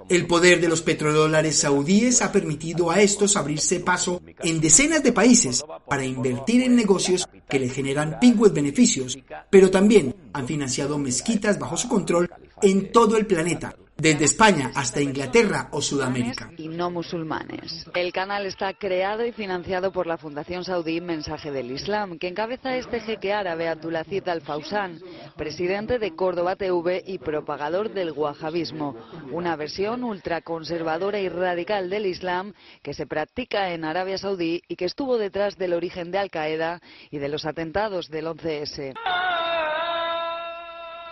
El 0.08 0.26
poder 0.26 0.60
de 0.60 0.68
los 0.68 0.82
petrodólares 0.82 1.58
saudíes 1.58 2.22
ha 2.22 2.32
permitido 2.32 2.90
a 2.90 3.00
estos 3.00 3.36
abrirse 3.36 3.80
paso 3.80 4.22
en 4.42 4.60
decenas 4.60 5.02
de 5.02 5.12
países 5.12 5.64
para 5.88 6.04
invertir 6.04 6.62
en 6.62 6.76
negocios 6.76 7.28
que 7.48 7.58
le 7.58 7.68
generan 7.68 8.18
pingües 8.20 8.52
beneficios, 8.52 9.18
pero 9.50 9.70
también 9.70 10.14
han 10.32 10.46
financiado 10.46 10.98
mezquitas 10.98 11.58
bajo 11.58 11.76
su 11.76 11.88
control 11.88 12.30
en 12.62 12.92
todo 12.92 13.16
el 13.16 13.26
planeta, 13.26 13.76
desde 13.96 14.24
España 14.24 14.72
hasta 14.74 15.00
Inglaterra 15.00 15.68
o 15.70 15.80
Sudamérica. 15.80 16.50
Y 16.57 16.68
no 16.68 16.90
musulmanes. 16.90 17.87
El 17.94 18.12
canal 18.12 18.46
está 18.46 18.74
creado 18.74 19.24
y 19.24 19.33
financiado 19.33 19.92
por 19.92 20.07
la 20.07 20.18
Fundación 20.18 20.64
Saudí 20.64 21.00
Mensaje 21.00 21.50
del 21.50 21.70
Islam, 21.70 22.18
que 22.18 22.28
encabeza 22.28 22.76
este 22.76 23.00
jeque 23.00 23.33
árabe 23.33 23.68
Abdulaziz 23.68 24.26
Al-Fawzan, 24.26 25.00
presidente 25.37 25.98
de 25.98 26.14
Córdoba 26.14 26.57
TV 26.57 27.02
y 27.07 27.18
propagador 27.18 27.92
del 27.92 28.12
wahabismo, 28.12 28.96
una 29.30 29.57
versión 29.57 30.04
ultraconservadora 30.04 31.20
y 31.20 31.28
radical 31.28 31.90
del 31.90 32.07
Islam 32.07 32.52
que 32.83 32.94
se 32.94 33.07
practica 33.07 33.72
en 33.72 33.85
Arabia 33.85 34.18
Saudí 34.18 34.62
y 34.68 34.76
que 34.76 34.87
estuvo 34.87 35.18
detrás 35.18 35.57
del 35.57 35.72
origen 35.72 36.11
de 36.11 36.18
Al-Qaeda 36.18 36.80
y 37.11 37.18
de 37.18 37.28
los 37.28 37.44
atentados 37.44 38.09
del 38.09 38.26
11S. 38.26 38.94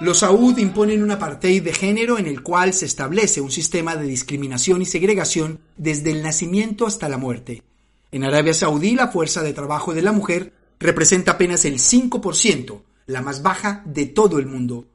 Los 0.03 0.19
Saud 0.19 0.59
imponen 0.59 1.01
un 1.01 1.13
apartheid 1.13 1.63
de 1.63 1.73
género 1.73 2.19
en 2.19 2.27
el 2.27 2.43
cual 2.43 2.75
se 2.75 2.87
establece 2.87 3.41
un 3.41 3.53
sistema 3.53 3.95
de 3.95 4.05
discriminación 4.05 4.83
y 4.83 4.85
segregación 4.85 5.61
desde 5.77 6.11
el 6.11 6.25
nacimiento 6.25 6.89
hasta 6.89 7.09
la 7.09 7.19
muerte. 7.19 7.63
En 8.11 8.25
Arabia 8.25 8.53
Saudí 8.53 8.97
la 8.97 9.07
fuerza 9.07 9.45
de 9.45 9.53
trabajo 9.53 9.95
de 9.95 10.03
la 10.03 10.11
mujer 10.11 10.55
representa 10.81 11.31
apenas 11.31 11.65
el 11.67 11.75
5%, 11.75 12.83
la 13.07 13.23
más 13.23 13.43
baja 13.43 13.85
de 13.87 14.07
todo 14.07 14.41
el 14.41 14.47
mundo. 14.47 14.89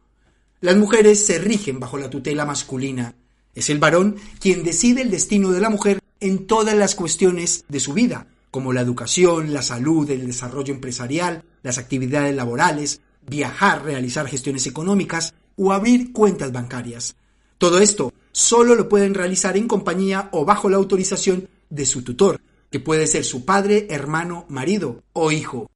Las 0.59 0.75
mujeres 0.75 1.25
se 1.25 1.39
rigen 1.39 1.79
bajo 1.79 1.97
la 1.97 2.09
tutela 2.09 2.43
masculina. 2.43 3.15
Es 3.55 3.69
el 3.69 3.79
varón 3.79 4.17
quien 4.41 4.61
decide 4.65 5.03
el 5.03 5.09
destino 5.09 5.51
de 5.51 5.61
la 5.61 5.69
mujer 5.69 6.01
en 6.19 6.47
todas 6.47 6.75
las 6.75 6.95
cuestiones 6.95 7.63
de 7.69 7.79
su 7.79 7.93
vida, 7.93 8.27
como 8.51 8.73
la 8.73 8.81
educación, 8.81 9.53
la 9.53 9.61
salud, 9.61 10.11
el 10.11 10.27
desarrollo 10.27 10.73
empresarial, 10.73 11.45
las 11.63 11.77
actividades 11.77 12.35
laborales, 12.35 12.99
viajar, 13.27 13.83
realizar 13.83 14.27
gestiones 14.27 14.65
económicas 14.65 15.33
o 15.55 15.71
abrir 15.71 16.13
cuentas 16.13 16.51
bancarias. 16.51 17.15
Todo 17.57 17.79
esto 17.79 18.13
solo 18.31 18.75
lo 18.75 18.87
pueden 18.87 19.13
realizar 19.13 19.57
en 19.57 19.67
compañía 19.67 20.29
o 20.31 20.45
bajo 20.45 20.69
la 20.69 20.77
autorización 20.77 21.49
de 21.69 21.85
su 21.85 22.03
tutor, 22.03 22.39
que 22.71 22.79
puede 22.79 23.07
ser 23.07 23.23
su 23.23 23.45
padre, 23.45 23.87
hermano, 23.89 24.45
marido 24.49 25.01
o 25.13 25.31
hijo. 25.31 25.67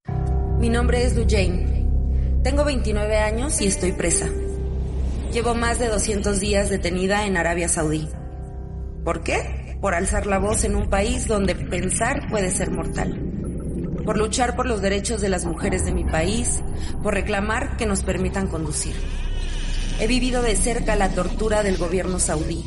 Mi 0.60 0.70
nombre 0.70 1.04
es 1.04 1.14
Jane. 1.14 1.88
Tengo 2.44 2.64
29 2.64 3.18
años 3.18 3.62
y 3.62 3.68
estoy 3.68 3.92
presa. 3.92 4.30
Llevo 5.34 5.56
más 5.56 5.80
de 5.80 5.88
200 5.88 6.40
días 6.40 6.70
detenida 6.70 7.26
en 7.26 7.38
Arabia 7.38 7.70
Saudí. 7.70 8.08
¿Por 9.04 9.24
qué? 9.24 9.78
Por 9.82 9.96
alzar 9.96 10.28
la 10.28 10.40
voz 10.40 10.64
en 10.64 10.76
un 10.76 10.90
país 10.90 11.28
donde 11.28 11.56
pensar 11.56 12.30
puede 12.30 12.52
ser 12.52 12.72
mortal 12.72 13.31
por 14.06 14.18
luchar 14.18 14.56
por 14.56 14.66
los 14.66 14.82
derechos 14.82 15.22
de 15.22 15.30
las 15.30 15.46
mujeres 15.46 15.86
de 15.86 15.92
mi 15.92 16.04
país, 16.04 16.62
por 17.04 17.14
reclamar 17.14 17.78
que 17.78 17.86
nos 17.86 18.04
permitan 18.04 18.48
conducir. 18.48 18.96
He 20.00 20.08
vivido 20.08 20.42
de 20.42 20.56
cerca 20.56 20.96
la 20.96 21.10
tortura 21.10 21.64
del 21.64 21.78
gobierno 21.78 22.20
saudí. 22.20 22.66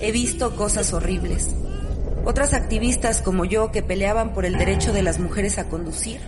He 0.00 0.12
visto 0.12 0.56
cosas 0.56 0.92
horribles. 0.92 1.48
Otras 2.24 2.54
activistas 2.54 3.22
como 3.22 3.44
yo 3.44 3.72
que 3.72 3.82
peleaban 3.82 4.32
por 4.32 4.44
el 4.44 4.56
derecho 4.56 4.92
de 4.92 5.02
las 5.02 5.18
mujeres 5.18 5.58
a 5.58 5.68
conducir 5.68 6.20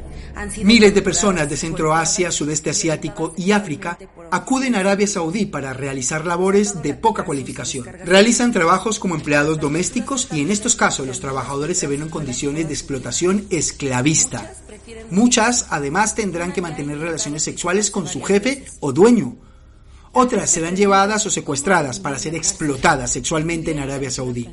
Miles 0.62 0.94
de 0.94 1.02
personas 1.02 1.48
de 1.48 1.56
Centroasia, 1.56 2.30
Sudeste 2.30 2.70
Asiático 2.70 3.34
y 3.36 3.52
África 3.52 3.98
acuden 4.30 4.74
a 4.74 4.80
Arabia 4.80 5.06
Saudí 5.06 5.46
para 5.46 5.72
realizar 5.72 6.26
labores 6.26 6.82
de 6.82 6.94
poca 6.94 7.24
cualificación. 7.24 7.86
Realizan 8.04 8.52
trabajos 8.52 8.98
como 8.98 9.14
empleados 9.14 9.60
domésticos 9.60 10.28
y 10.32 10.40
en 10.40 10.50
estos 10.50 10.76
casos 10.76 11.06
los 11.06 11.20
trabajadores 11.20 11.78
se 11.78 11.86
ven 11.86 12.02
en 12.02 12.08
condiciones 12.08 12.66
de 12.66 12.74
explotación 12.74 13.46
esclavista. 13.50 14.54
Muchas 15.10 15.66
además 15.70 16.14
tendrán 16.14 16.52
que 16.52 16.62
mantener 16.62 16.98
relaciones 16.98 17.42
sexuales 17.42 17.90
con 17.90 18.06
su 18.06 18.22
jefe 18.22 18.64
o 18.80 18.92
dueño 18.92 19.36
otras 20.12 20.50
serán 20.50 20.76
llevadas 20.76 21.26
o 21.26 21.30
secuestradas 21.30 21.98
para 21.98 22.18
ser 22.18 22.34
explotadas 22.34 23.12
sexualmente 23.12 23.70
en 23.70 23.78
Arabia 23.78 24.10
Saudí. 24.10 24.48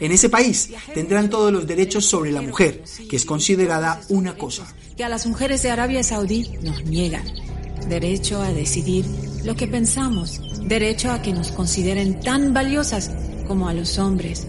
En 0.00 0.12
ese 0.12 0.28
país 0.28 0.70
tendrán 0.92 1.30
todos 1.30 1.52
los 1.52 1.66
derechos 1.66 2.04
sobre 2.04 2.32
la 2.32 2.42
mujer, 2.42 2.82
que 3.08 3.16
es 3.16 3.24
considerada 3.24 4.00
una 4.08 4.36
cosa. 4.36 4.66
Que 4.96 5.04
a 5.04 5.08
las 5.08 5.26
mujeres 5.26 5.62
de 5.62 5.70
Arabia 5.70 6.02
Saudí 6.02 6.50
nos 6.62 6.84
niegan 6.84 7.24
derecho 7.88 8.40
a 8.40 8.52
decidir 8.52 9.04
lo 9.44 9.54
que 9.54 9.66
pensamos, 9.66 10.40
derecho 10.66 11.10
a 11.10 11.20
que 11.20 11.32
nos 11.32 11.52
consideren 11.52 12.20
tan 12.20 12.54
valiosas 12.54 13.10
como 13.46 13.68
a 13.68 13.74
los 13.74 13.98
hombres. 13.98 14.46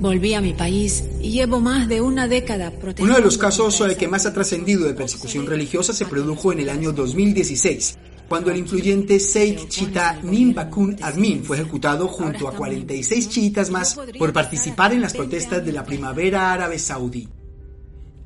Volví 0.00 0.34
a 0.34 0.40
mi 0.40 0.52
país 0.52 1.02
y 1.20 1.32
llevo 1.32 1.58
más 1.58 1.88
de 1.88 2.00
una 2.00 2.28
década 2.28 2.70
protegiendo... 2.70 3.04
Uno 3.04 3.16
de 3.16 3.24
los 3.24 3.36
casos 3.36 3.82
que 3.98 4.06
más 4.06 4.26
ha 4.26 4.32
trascendido 4.32 4.86
de 4.86 4.94
persecución 4.94 5.46
religiosa 5.46 5.92
se 5.92 6.06
produjo 6.06 6.52
en 6.52 6.60
el 6.60 6.68
año 6.68 6.92
2016, 6.92 7.98
cuando 8.28 8.50
el 8.50 8.58
influyente 8.58 9.18
Sheikh 9.18 9.68
Chita 9.68 10.20
Bakun 10.54 10.96
Admin 11.00 11.42
fue 11.42 11.56
ejecutado 11.56 12.08
junto 12.08 12.46
a 12.46 12.52
46 12.54 13.28
chiitas 13.28 13.70
más 13.70 13.98
por 14.18 14.32
participar 14.32 14.92
en 14.92 15.00
las 15.00 15.14
protestas 15.14 15.64
de 15.64 15.72
la 15.72 15.84
primavera 15.84 16.52
árabe 16.52 16.78
saudí. 16.78 17.28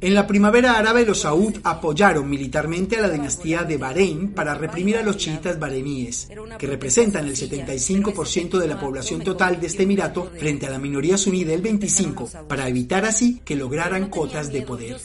En 0.03 0.15
la 0.15 0.27
primavera 0.27 0.79
árabe 0.79 1.07
los 1.07 1.21
Saud 1.21 1.61
apoyaron 1.63 2.29
militarmente 2.29 2.97
a 2.97 3.03
la 3.03 3.09
dinastía 3.09 3.63
de 3.63 3.77
Bahrein 3.77 4.33
para 4.33 4.53
reprimir 4.53 4.97
a 4.97 5.03
los 5.03 5.17
chiitas 5.17 5.61
bareníes, 5.61 6.29
que 6.59 6.67
representan 6.67 7.29
el 7.29 7.37
75% 7.37 8.59
de 8.59 8.67
la 8.67 8.81
población 8.81 9.23
total 9.23 9.61
de 9.61 9.69
este 9.69 9.85
emirato 9.85 10.29
frente 10.37 10.67
a 10.67 10.71
la 10.71 10.81
minoría 10.81 11.17
suní 11.17 11.45
del 11.45 11.63
25%, 11.63 12.49
para 12.49 12.67
evitar 12.67 13.05
así 13.05 13.43
que 13.45 13.55
lograran 13.55 14.11
cotas 14.11 14.51
de 14.51 14.63
poder. 14.63 14.97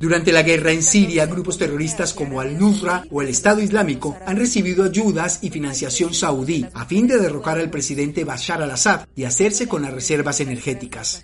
Durante 0.00 0.32
la 0.32 0.42
guerra 0.42 0.72
en 0.72 0.82
Siria, 0.82 1.26
grupos 1.26 1.58
terroristas 1.58 2.14
como 2.14 2.40
Al-Nusra 2.40 3.04
o 3.10 3.20
el 3.20 3.28
Estado 3.28 3.60
Islámico 3.60 4.16
han 4.24 4.38
recibido 4.38 4.82
ayudas 4.82 5.40
y 5.42 5.50
financiación 5.50 6.14
saudí 6.14 6.64
a 6.72 6.86
fin 6.86 7.06
de 7.06 7.18
derrocar 7.18 7.58
al 7.58 7.68
presidente 7.68 8.24
Bashar 8.24 8.62
al-Assad 8.62 9.06
y 9.14 9.24
hacerse 9.24 9.68
con 9.68 9.82
las 9.82 9.92
reservas 9.92 10.40
energéticas. 10.40 11.22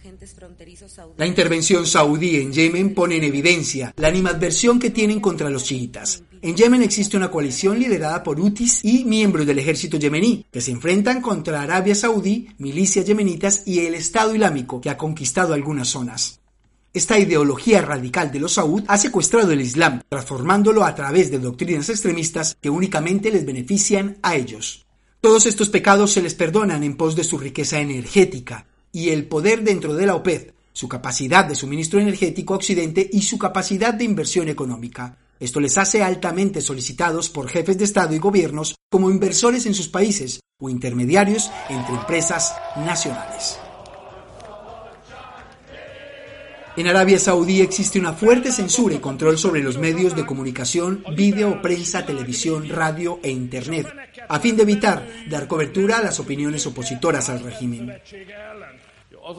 La 1.16 1.26
intervención 1.26 1.86
saudí 1.86 2.36
en 2.36 2.52
Yemen 2.52 2.92
pone 2.92 3.16
en 3.16 3.24
evidencia 3.24 3.94
la 3.96 4.08
animadversión 4.08 4.78
que 4.78 4.90
tienen 4.90 5.20
contra 5.20 5.48
los 5.48 5.64
chiitas. 5.64 6.22
En 6.42 6.54
Yemen 6.54 6.82
existe 6.82 7.16
una 7.16 7.30
coalición 7.30 7.78
liderada 7.78 8.22
por 8.22 8.38
Houthis 8.38 8.84
y 8.84 9.06
miembros 9.06 9.46
del 9.46 9.58
ejército 9.58 9.96
yemení 9.96 10.44
que 10.52 10.60
se 10.60 10.72
enfrentan 10.72 11.22
contra 11.22 11.62
Arabia 11.62 11.94
Saudí, 11.94 12.48
milicias 12.58 13.06
yemenitas 13.06 13.62
y 13.64 13.86
el 13.86 13.94
Estado 13.94 14.34
Islámico 14.34 14.82
que 14.82 14.90
ha 14.90 14.98
conquistado 14.98 15.54
algunas 15.54 15.88
zonas. 15.88 16.40
Esta 16.96 17.18
ideología 17.18 17.82
radical 17.82 18.32
de 18.32 18.40
los 18.40 18.54
Saud 18.54 18.82
ha 18.88 18.96
secuestrado 18.96 19.52
el 19.52 19.60
Islam, 19.60 20.00
transformándolo 20.08 20.82
a 20.82 20.94
través 20.94 21.30
de 21.30 21.38
doctrinas 21.38 21.90
extremistas 21.90 22.56
que 22.58 22.70
únicamente 22.70 23.30
les 23.30 23.44
benefician 23.44 24.16
a 24.22 24.34
ellos. 24.34 24.86
Todos 25.20 25.44
estos 25.44 25.68
pecados 25.68 26.12
se 26.12 26.22
les 26.22 26.32
perdonan 26.32 26.82
en 26.82 26.96
pos 26.96 27.14
de 27.14 27.24
su 27.24 27.36
riqueza 27.36 27.80
energética 27.80 28.66
y 28.92 29.10
el 29.10 29.28
poder 29.28 29.62
dentro 29.62 29.92
de 29.92 30.06
la 30.06 30.14
OPED, 30.14 30.52
su 30.72 30.88
capacidad 30.88 31.44
de 31.44 31.54
suministro 31.54 32.00
energético 32.00 32.54
a 32.54 32.56
Occidente 32.56 33.06
y 33.12 33.20
su 33.20 33.36
capacidad 33.36 33.92
de 33.92 34.04
inversión 34.04 34.48
económica. 34.48 35.18
Esto 35.38 35.60
les 35.60 35.76
hace 35.76 36.02
altamente 36.02 36.62
solicitados 36.62 37.28
por 37.28 37.50
jefes 37.50 37.76
de 37.76 37.84
Estado 37.84 38.14
y 38.14 38.18
gobiernos 38.18 38.74
como 38.90 39.10
inversores 39.10 39.66
en 39.66 39.74
sus 39.74 39.88
países 39.88 40.40
o 40.58 40.70
intermediarios 40.70 41.50
entre 41.68 41.94
empresas 41.94 42.54
nacionales. 42.74 43.58
En 46.76 46.86
Arabia 46.86 47.18
Saudí 47.18 47.62
existe 47.62 47.98
una 47.98 48.12
fuerte 48.12 48.52
censura 48.52 48.94
y 48.94 48.98
control 48.98 49.38
sobre 49.38 49.62
los 49.62 49.78
medios 49.78 50.14
de 50.14 50.26
comunicación, 50.26 51.02
vídeo, 51.16 51.62
prensa, 51.62 52.04
televisión, 52.04 52.68
radio 52.68 53.18
e 53.22 53.30
Internet, 53.30 53.86
a 54.28 54.38
fin 54.38 54.56
de 54.56 54.64
evitar 54.64 55.06
dar 55.30 55.48
cobertura 55.48 55.98
a 55.98 56.02
las 56.02 56.20
opiniones 56.20 56.66
opositoras 56.66 57.30
al 57.30 57.40
régimen. 57.40 57.98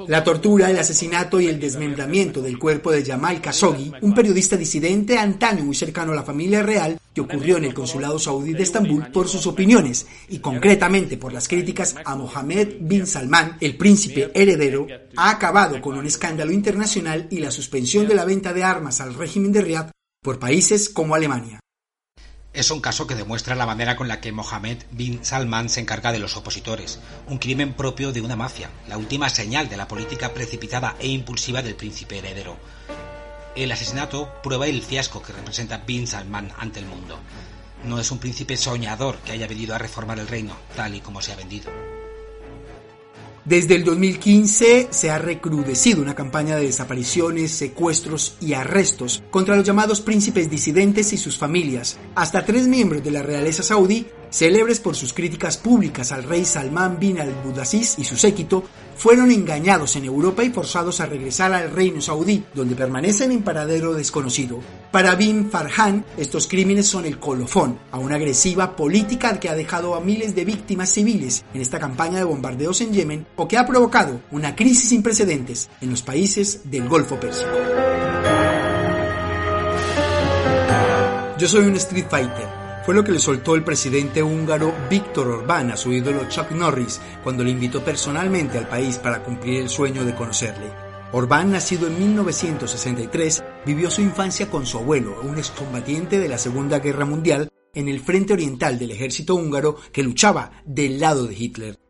La 0.07 0.23
tortura, 0.23 0.69
el 0.69 0.77
asesinato 0.77 1.39
y 1.39 1.47
el 1.47 1.59
desmembramiento 1.59 2.41
del 2.41 2.59
cuerpo 2.59 2.91
de 2.91 3.05
Jamal 3.05 3.39
Khashoggi, 3.41 3.93
un 4.01 4.13
periodista 4.13 4.57
disidente 4.57 5.17
antaño 5.17 5.63
muy 5.63 5.75
cercano 5.75 6.11
a 6.11 6.15
la 6.15 6.23
familia 6.23 6.61
real, 6.61 6.99
que 7.13 7.21
ocurrió 7.21 7.55
en 7.57 7.65
el 7.65 7.73
consulado 7.73 8.19
saudí 8.19 8.53
de 8.53 8.63
Estambul 8.63 9.07
por 9.13 9.29
sus 9.29 9.47
opiniones 9.47 10.05
y 10.27 10.39
concretamente 10.39 11.15
por 11.15 11.31
las 11.31 11.47
críticas 11.47 11.95
a 12.03 12.15
Mohammed 12.15 12.77
bin 12.81 13.07
Salman, 13.07 13.57
el 13.61 13.77
príncipe 13.77 14.29
heredero, 14.33 14.87
ha 15.15 15.29
acabado 15.29 15.79
con 15.81 15.97
un 15.97 16.05
escándalo 16.05 16.51
internacional 16.51 17.27
y 17.29 17.39
la 17.39 17.51
suspensión 17.51 18.07
de 18.07 18.15
la 18.15 18.25
venta 18.25 18.51
de 18.51 18.63
armas 18.63 18.99
al 18.99 19.13
régimen 19.13 19.53
de 19.53 19.61
Riad 19.61 19.91
por 20.21 20.37
países 20.37 20.89
como 20.89 21.15
Alemania 21.15 21.61
es 22.57 22.71
un 22.71 22.81
caso 22.81 23.05
que 23.05 23.13
demuestra 23.13 23.53
la 23.53 23.67
manera 23.67 23.95
con 23.95 24.07
la 24.07 24.19
que 24.19 24.31
Mohammed 24.31 24.79
bin 24.89 25.23
Salman 25.23 25.69
se 25.69 25.79
encarga 25.79 26.11
de 26.11 26.17
los 26.17 26.37
opositores, 26.37 26.99
un 27.27 27.37
crimen 27.37 27.73
propio 27.73 28.11
de 28.11 28.21
una 28.21 28.35
mafia, 28.35 28.71
la 28.87 28.97
última 28.97 29.29
señal 29.29 29.69
de 29.69 29.77
la 29.77 29.87
política 29.87 30.33
precipitada 30.33 30.95
e 30.97 31.07
impulsiva 31.07 31.61
del 31.61 31.75
príncipe 31.75 32.17
heredero. 32.17 32.57
El 33.55 33.71
asesinato 33.71 34.41
prueba 34.41 34.65
el 34.65 34.81
fiasco 34.81 35.21
que 35.21 35.33
representa 35.33 35.77
bin 35.85 36.07
Salman 36.07 36.51
ante 36.57 36.79
el 36.79 36.87
mundo. 36.87 37.19
No 37.83 37.99
es 37.99 38.09
un 38.09 38.17
príncipe 38.17 38.57
soñador 38.57 39.17
que 39.19 39.33
haya 39.33 39.45
venido 39.45 39.75
a 39.75 39.77
reformar 39.77 40.17
el 40.17 40.27
reino, 40.27 40.57
tal 40.75 40.95
y 40.95 41.01
como 41.01 41.21
se 41.21 41.33
ha 41.33 41.35
vendido. 41.35 41.69
Desde 43.47 43.75
el 43.75 43.85
2015 43.85 44.89
se 44.89 45.09
ha 45.09 45.19
recrudecido 45.19 46.01
una 46.01 46.15
campaña 46.15 46.57
de 46.57 46.65
desapariciones, 46.65 47.49
secuestros 47.51 48.35
y 48.41 48.51
arrestos 48.51 49.23
contra 49.31 49.55
los 49.55 49.65
llamados 49.65 50.01
príncipes 50.01 50.49
disidentes 50.49 51.13
y 51.13 51.17
sus 51.17 51.37
familias. 51.37 51.97
Hasta 52.13 52.43
tres 52.43 52.67
miembros 52.67 53.05
de 53.05 53.11
la 53.11 53.23
realeza 53.23 53.63
saudí 53.63 54.05
célebres 54.29 54.79
por 54.79 54.95
sus 54.95 55.13
críticas 55.13 55.57
públicas 55.57 56.11
al 56.11 56.23
rey 56.23 56.45
Salman 56.45 56.99
bin 56.99 57.19
al-Budaziz 57.19 57.95
y 57.97 58.03
su 58.03 58.17
séquito, 58.17 58.63
fueron 58.97 59.31
engañados 59.31 59.95
en 59.95 60.05
Europa 60.05 60.43
y 60.43 60.49
forzados 60.49 60.99
a 60.99 61.05
regresar 61.05 61.53
al 61.53 61.71
reino 61.71 62.01
saudí, 62.01 62.43
donde 62.55 62.75
permanecen 62.75 63.31
en 63.31 63.43
paradero 63.43 63.93
desconocido. 63.93 64.59
Para 64.91 65.15
bin 65.15 65.51
Farhan, 65.51 66.03
estos 66.17 66.47
crímenes 66.47 66.87
son 66.87 67.05
el 67.05 67.19
colofón 67.19 67.77
a 67.91 67.99
una 67.99 68.15
agresiva 68.15 68.75
política 68.75 69.39
que 69.39 69.49
ha 69.49 69.55
dejado 69.55 69.93
a 69.93 70.01
miles 70.01 70.33
de 70.33 70.45
víctimas 70.45 70.89
civiles 70.89 71.45
en 71.53 71.61
esta 71.61 71.79
campaña 71.79 72.17
de 72.17 72.23
bombardeos 72.23 72.81
en 72.81 72.91
Yemen 72.91 73.27
o 73.35 73.47
que 73.47 73.57
ha 73.57 73.67
provocado 73.67 74.19
una 74.31 74.55
crisis 74.55 74.89
sin 74.89 75.03
precedentes 75.03 75.69
en 75.79 75.91
los 75.91 76.01
países 76.01 76.61
del 76.63 76.89
Golfo 76.89 77.19
Pérsico. 77.19 77.51
Yo 81.37 81.47
soy 81.47 81.65
un 81.65 81.75
Street 81.75 82.07
Fighter 82.09 82.56
fue 82.87 82.95
lo 82.95 83.03
que 83.03 83.11
le 83.11 83.19
soltó 83.19 83.55
el 83.55 83.65
presidente 83.65 84.23
húngaro 84.23 84.73
Víctor 84.89 85.27
Orbán 85.27 85.71
a 85.71 85.75
su 85.75 85.91
ídolo 85.91 86.29
Chuck 86.29 86.51
Norris 86.51 87.01
cuando 87.21 87.43
le 87.43 87.51
invitó 87.51 87.83
personalmente 87.83 88.57
al 88.57 88.69
país 88.69 88.97
para 88.97 89.25
cumplir 89.25 89.61
el 89.61 89.67
sueño 89.67 90.05
de 90.05 90.15
conocerle. 90.15 90.71
Orbán, 91.11 91.51
nacido 91.51 91.87
en 91.87 91.99
1963, 91.99 93.43
vivió 93.65 93.91
su 93.91 93.99
infancia 94.01 94.49
con 94.49 94.65
su 94.65 94.77
abuelo, 94.77 95.19
un 95.21 95.37
excombatiente 95.37 96.17
de 96.17 96.29
la 96.29 96.37
Segunda 96.37 96.79
Guerra 96.79 97.03
Mundial, 97.03 97.49
en 97.73 97.89
el 97.89 97.99
frente 97.99 98.31
oriental 98.31 98.79
del 98.79 98.91
ejército 98.91 99.35
húngaro 99.35 99.75
que 99.91 100.01
luchaba 100.01 100.63
del 100.65 101.01
lado 101.01 101.27
de 101.27 101.35
Hitler. 101.35 101.86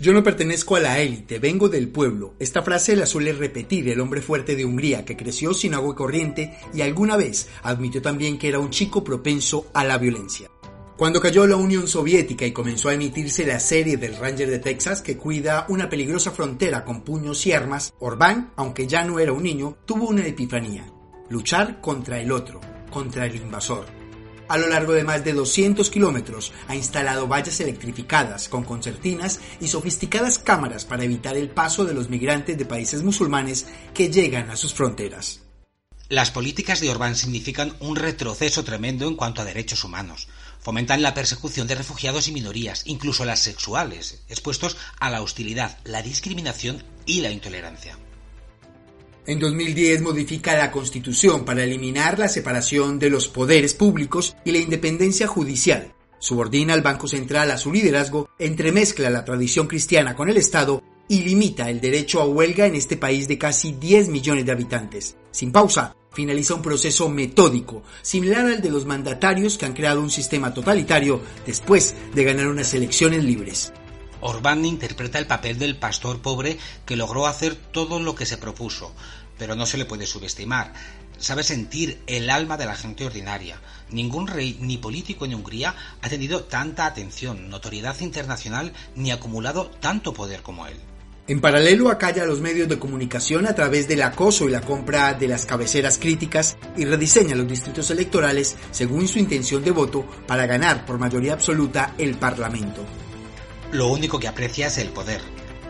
Yo 0.00 0.12
no 0.12 0.24
pertenezco 0.24 0.74
a 0.74 0.80
la 0.80 0.98
élite, 0.98 1.38
vengo 1.38 1.68
del 1.68 1.88
pueblo. 1.88 2.34
Esta 2.40 2.62
frase 2.62 2.96
la 2.96 3.06
suele 3.06 3.32
repetir 3.32 3.88
el 3.88 4.00
hombre 4.00 4.20
fuerte 4.20 4.56
de 4.56 4.64
Hungría 4.64 5.04
que 5.04 5.16
creció 5.16 5.54
sin 5.54 5.72
agua 5.72 5.94
corriente 5.94 6.58
y 6.74 6.80
alguna 6.80 7.16
vez 7.16 7.48
admitió 7.62 8.02
también 8.02 8.36
que 8.36 8.48
era 8.48 8.58
un 8.58 8.70
chico 8.70 9.04
propenso 9.04 9.68
a 9.72 9.84
la 9.84 9.96
violencia. 9.96 10.50
Cuando 10.96 11.20
cayó 11.20 11.46
la 11.46 11.56
Unión 11.56 11.86
Soviética 11.86 12.44
y 12.44 12.52
comenzó 12.52 12.88
a 12.88 12.94
emitirse 12.94 13.46
la 13.46 13.60
serie 13.60 13.96
del 13.96 14.16
Ranger 14.16 14.50
de 14.50 14.58
Texas 14.58 15.00
que 15.00 15.16
cuida 15.16 15.64
una 15.68 15.88
peligrosa 15.88 16.32
frontera 16.32 16.84
con 16.84 17.02
puños 17.02 17.46
y 17.46 17.52
armas, 17.52 17.94
Orbán, 18.00 18.52
aunque 18.56 18.88
ya 18.88 19.04
no 19.04 19.20
era 19.20 19.32
un 19.32 19.44
niño, 19.44 19.76
tuvo 19.84 20.08
una 20.08 20.26
epifanía. 20.26 20.86
Luchar 21.28 21.80
contra 21.80 22.20
el 22.20 22.32
otro, 22.32 22.60
contra 22.90 23.26
el 23.26 23.36
invasor 23.36 24.03
a 24.54 24.56
lo 24.56 24.68
largo 24.68 24.92
de 24.92 25.02
más 25.02 25.24
de 25.24 25.32
200 25.32 25.90
kilómetros 25.90 26.52
ha 26.68 26.76
instalado 26.76 27.26
vallas 27.26 27.58
electrificadas 27.58 28.48
con 28.48 28.62
concertinas 28.62 29.40
y 29.60 29.66
sofisticadas 29.66 30.38
cámaras 30.38 30.84
para 30.84 31.02
evitar 31.02 31.36
el 31.36 31.50
paso 31.50 31.84
de 31.84 31.92
los 31.92 32.08
migrantes 32.08 32.56
de 32.56 32.64
países 32.64 33.02
musulmanes 33.02 33.66
que 33.94 34.10
llegan 34.10 34.50
a 34.50 34.56
sus 34.56 34.72
fronteras. 34.72 35.40
Las 36.08 36.30
políticas 36.30 36.78
de 36.78 36.88
Orbán 36.88 37.16
significan 37.16 37.74
un 37.80 37.96
retroceso 37.96 38.62
tremendo 38.62 39.08
en 39.08 39.16
cuanto 39.16 39.42
a 39.42 39.44
derechos 39.44 39.82
humanos. 39.82 40.28
Fomentan 40.60 41.02
la 41.02 41.14
persecución 41.14 41.66
de 41.66 41.74
refugiados 41.74 42.28
y 42.28 42.32
minorías, 42.32 42.82
incluso 42.84 43.24
las 43.24 43.40
sexuales, 43.40 44.22
expuestos 44.28 44.76
a 45.00 45.10
la 45.10 45.22
hostilidad, 45.22 45.78
la 45.82 46.00
discriminación 46.00 46.84
y 47.06 47.22
la 47.22 47.32
intolerancia. 47.32 47.98
En 49.26 49.38
2010 49.38 50.02
modifica 50.02 50.54
la 50.54 50.70
Constitución 50.70 51.46
para 51.46 51.64
eliminar 51.64 52.18
la 52.18 52.28
separación 52.28 52.98
de 52.98 53.08
los 53.08 53.26
poderes 53.26 53.72
públicos 53.72 54.36
y 54.44 54.52
la 54.52 54.58
independencia 54.58 55.26
judicial. 55.26 55.94
Subordina 56.18 56.74
al 56.74 56.82
Banco 56.82 57.08
Central 57.08 57.50
a 57.50 57.56
su 57.56 57.72
liderazgo, 57.72 58.28
entremezcla 58.38 59.08
la 59.08 59.24
tradición 59.24 59.66
cristiana 59.66 60.14
con 60.14 60.28
el 60.28 60.36
Estado 60.36 60.82
y 61.08 61.22
limita 61.22 61.70
el 61.70 61.80
derecho 61.80 62.20
a 62.20 62.26
huelga 62.26 62.66
en 62.66 62.74
este 62.74 62.98
país 62.98 63.26
de 63.26 63.38
casi 63.38 63.72
10 63.72 64.08
millones 64.08 64.44
de 64.44 64.52
habitantes. 64.52 65.16
Sin 65.30 65.52
pausa, 65.52 65.96
finaliza 66.12 66.54
un 66.54 66.62
proceso 66.62 67.08
metódico, 67.08 67.82
similar 68.02 68.44
al 68.44 68.60
de 68.60 68.70
los 68.70 68.84
mandatarios 68.84 69.56
que 69.56 69.64
han 69.64 69.72
creado 69.72 70.02
un 70.02 70.10
sistema 70.10 70.52
totalitario 70.52 71.22
después 71.46 71.94
de 72.14 72.24
ganar 72.24 72.48
unas 72.48 72.74
elecciones 72.74 73.24
libres. 73.24 73.72
Orbán 74.26 74.64
interpreta 74.64 75.18
el 75.18 75.26
papel 75.26 75.58
del 75.58 75.76
pastor 75.76 76.22
pobre 76.22 76.56
que 76.86 76.96
logró 76.96 77.26
hacer 77.26 77.54
todo 77.56 78.00
lo 78.00 78.14
que 78.14 78.24
se 78.24 78.38
propuso, 78.38 78.90
pero 79.36 79.54
no 79.54 79.66
se 79.66 79.76
le 79.76 79.84
puede 79.84 80.06
subestimar. 80.06 80.72
Sabe 81.18 81.42
sentir 81.42 82.00
el 82.06 82.30
alma 82.30 82.56
de 82.56 82.64
la 82.64 82.74
gente 82.74 83.04
ordinaria. 83.04 83.60
Ningún 83.90 84.26
rey 84.26 84.56
ni 84.62 84.78
político 84.78 85.26
en 85.26 85.34
Hungría 85.34 85.74
ha 86.00 86.08
tenido 86.08 86.44
tanta 86.44 86.86
atención, 86.86 87.50
notoriedad 87.50 88.00
internacional 88.00 88.72
ni 88.96 89.10
acumulado 89.10 89.66
tanto 89.78 90.14
poder 90.14 90.40
como 90.40 90.66
él. 90.66 90.78
En 91.28 91.42
paralelo 91.42 91.90
acalla 91.90 92.22
a 92.22 92.26
los 92.26 92.40
medios 92.40 92.66
de 92.66 92.78
comunicación 92.78 93.46
a 93.46 93.54
través 93.54 93.88
del 93.88 94.00
acoso 94.00 94.48
y 94.48 94.50
la 94.50 94.62
compra 94.62 95.12
de 95.12 95.28
las 95.28 95.44
cabeceras 95.44 95.98
críticas 95.98 96.56
y 96.78 96.86
rediseña 96.86 97.36
los 97.36 97.46
distritos 97.46 97.90
electorales 97.90 98.56
según 98.70 99.06
su 99.06 99.18
intención 99.18 99.62
de 99.62 99.70
voto 99.70 100.06
para 100.26 100.46
ganar 100.46 100.86
por 100.86 100.98
mayoría 100.98 101.34
absoluta 101.34 101.92
el 101.98 102.16
Parlamento 102.16 102.86
lo 103.74 103.88
único 103.88 104.20
que 104.20 104.28
aprecia 104.28 104.68
es 104.68 104.78
el 104.78 104.90
poder. 104.90 105.20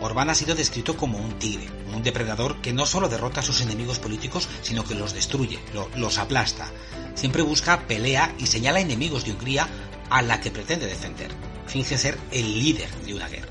Orbán 0.00 0.28
ha 0.28 0.34
sido 0.34 0.54
descrito 0.54 0.94
como 0.94 1.16
un 1.16 1.38
tigre, 1.38 1.66
un 1.94 2.02
depredador 2.02 2.60
que 2.60 2.74
no 2.74 2.84
solo 2.84 3.08
derrota 3.08 3.40
a 3.40 3.42
sus 3.42 3.62
enemigos 3.62 3.98
políticos, 3.98 4.46
sino 4.60 4.84
que 4.84 4.94
los 4.94 5.14
destruye, 5.14 5.58
los 5.96 6.18
aplasta. 6.18 6.70
Siempre 7.14 7.40
busca 7.40 7.86
pelea 7.86 8.34
y 8.38 8.46
señala 8.46 8.80
enemigos 8.80 9.24
de 9.24 9.32
Hungría 9.32 9.66
a 10.10 10.20
la 10.20 10.38
que 10.38 10.50
pretende 10.50 10.86
defender. 10.86 11.30
Finge 11.66 11.96
ser 11.96 12.18
el 12.30 12.58
líder 12.58 12.90
de 13.06 13.14
una 13.14 13.28
guerra. 13.28 13.48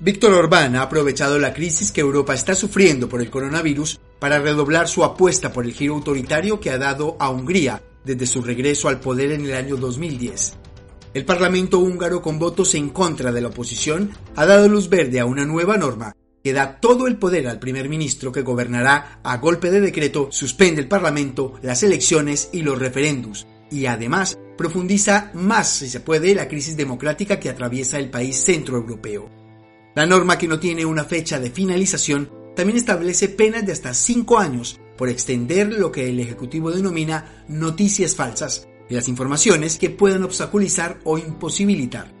Víctor 0.00 0.34
Orbán 0.34 0.74
ha 0.74 0.82
aprovechado 0.82 1.38
la 1.38 1.54
crisis 1.54 1.92
que 1.92 2.00
Europa 2.00 2.34
está 2.34 2.56
sufriendo 2.56 3.08
por 3.08 3.20
el 3.20 3.30
coronavirus 3.30 4.00
para 4.18 4.40
redoblar 4.40 4.88
su 4.88 5.04
apuesta 5.04 5.52
por 5.52 5.64
el 5.64 5.74
giro 5.74 5.94
autoritario 5.94 6.58
que 6.58 6.70
ha 6.70 6.78
dado 6.78 7.16
a 7.20 7.30
Hungría 7.30 7.82
desde 8.04 8.26
su 8.26 8.42
regreso 8.42 8.88
al 8.88 8.98
poder 8.98 9.30
en 9.30 9.44
el 9.44 9.54
año 9.54 9.76
2010. 9.76 10.54
El 11.18 11.24
Parlamento 11.24 11.80
húngaro, 11.80 12.22
con 12.22 12.38
votos 12.38 12.76
en 12.76 12.90
contra 12.90 13.32
de 13.32 13.40
la 13.40 13.48
oposición, 13.48 14.12
ha 14.36 14.46
dado 14.46 14.68
luz 14.68 14.88
verde 14.88 15.18
a 15.18 15.26
una 15.26 15.44
nueva 15.44 15.76
norma 15.76 16.14
que 16.44 16.52
da 16.52 16.78
todo 16.78 17.08
el 17.08 17.16
poder 17.16 17.48
al 17.48 17.58
primer 17.58 17.88
ministro 17.88 18.30
que 18.30 18.42
gobernará 18.42 19.18
a 19.24 19.38
golpe 19.38 19.72
de 19.72 19.80
decreto, 19.80 20.28
suspende 20.30 20.80
el 20.80 20.86
Parlamento, 20.86 21.54
las 21.60 21.82
elecciones 21.82 22.50
y 22.52 22.62
los 22.62 22.78
referendos, 22.78 23.48
y 23.68 23.86
además 23.86 24.38
profundiza 24.56 25.32
más, 25.34 25.68
si 25.68 25.88
se 25.88 25.98
puede, 25.98 26.36
la 26.36 26.46
crisis 26.46 26.76
democrática 26.76 27.40
que 27.40 27.50
atraviesa 27.50 27.98
el 27.98 28.10
país 28.10 28.40
centroeuropeo. 28.44 29.28
La 29.96 30.06
norma 30.06 30.38
que 30.38 30.46
no 30.46 30.60
tiene 30.60 30.86
una 30.86 31.02
fecha 31.02 31.40
de 31.40 31.50
finalización 31.50 32.30
también 32.54 32.78
establece 32.78 33.28
penas 33.28 33.66
de 33.66 33.72
hasta 33.72 33.92
cinco 33.92 34.38
años 34.38 34.78
por 34.96 35.08
extender 35.08 35.72
lo 35.72 35.90
que 35.90 36.08
el 36.08 36.20
Ejecutivo 36.20 36.70
denomina 36.70 37.44
noticias 37.48 38.14
falsas, 38.14 38.67
y 38.88 38.94
las 38.94 39.08
informaciones 39.08 39.78
que 39.78 39.90
puedan 39.90 40.24
obstaculizar 40.24 40.98
o 41.04 41.18
imposibilitar. 41.18 42.12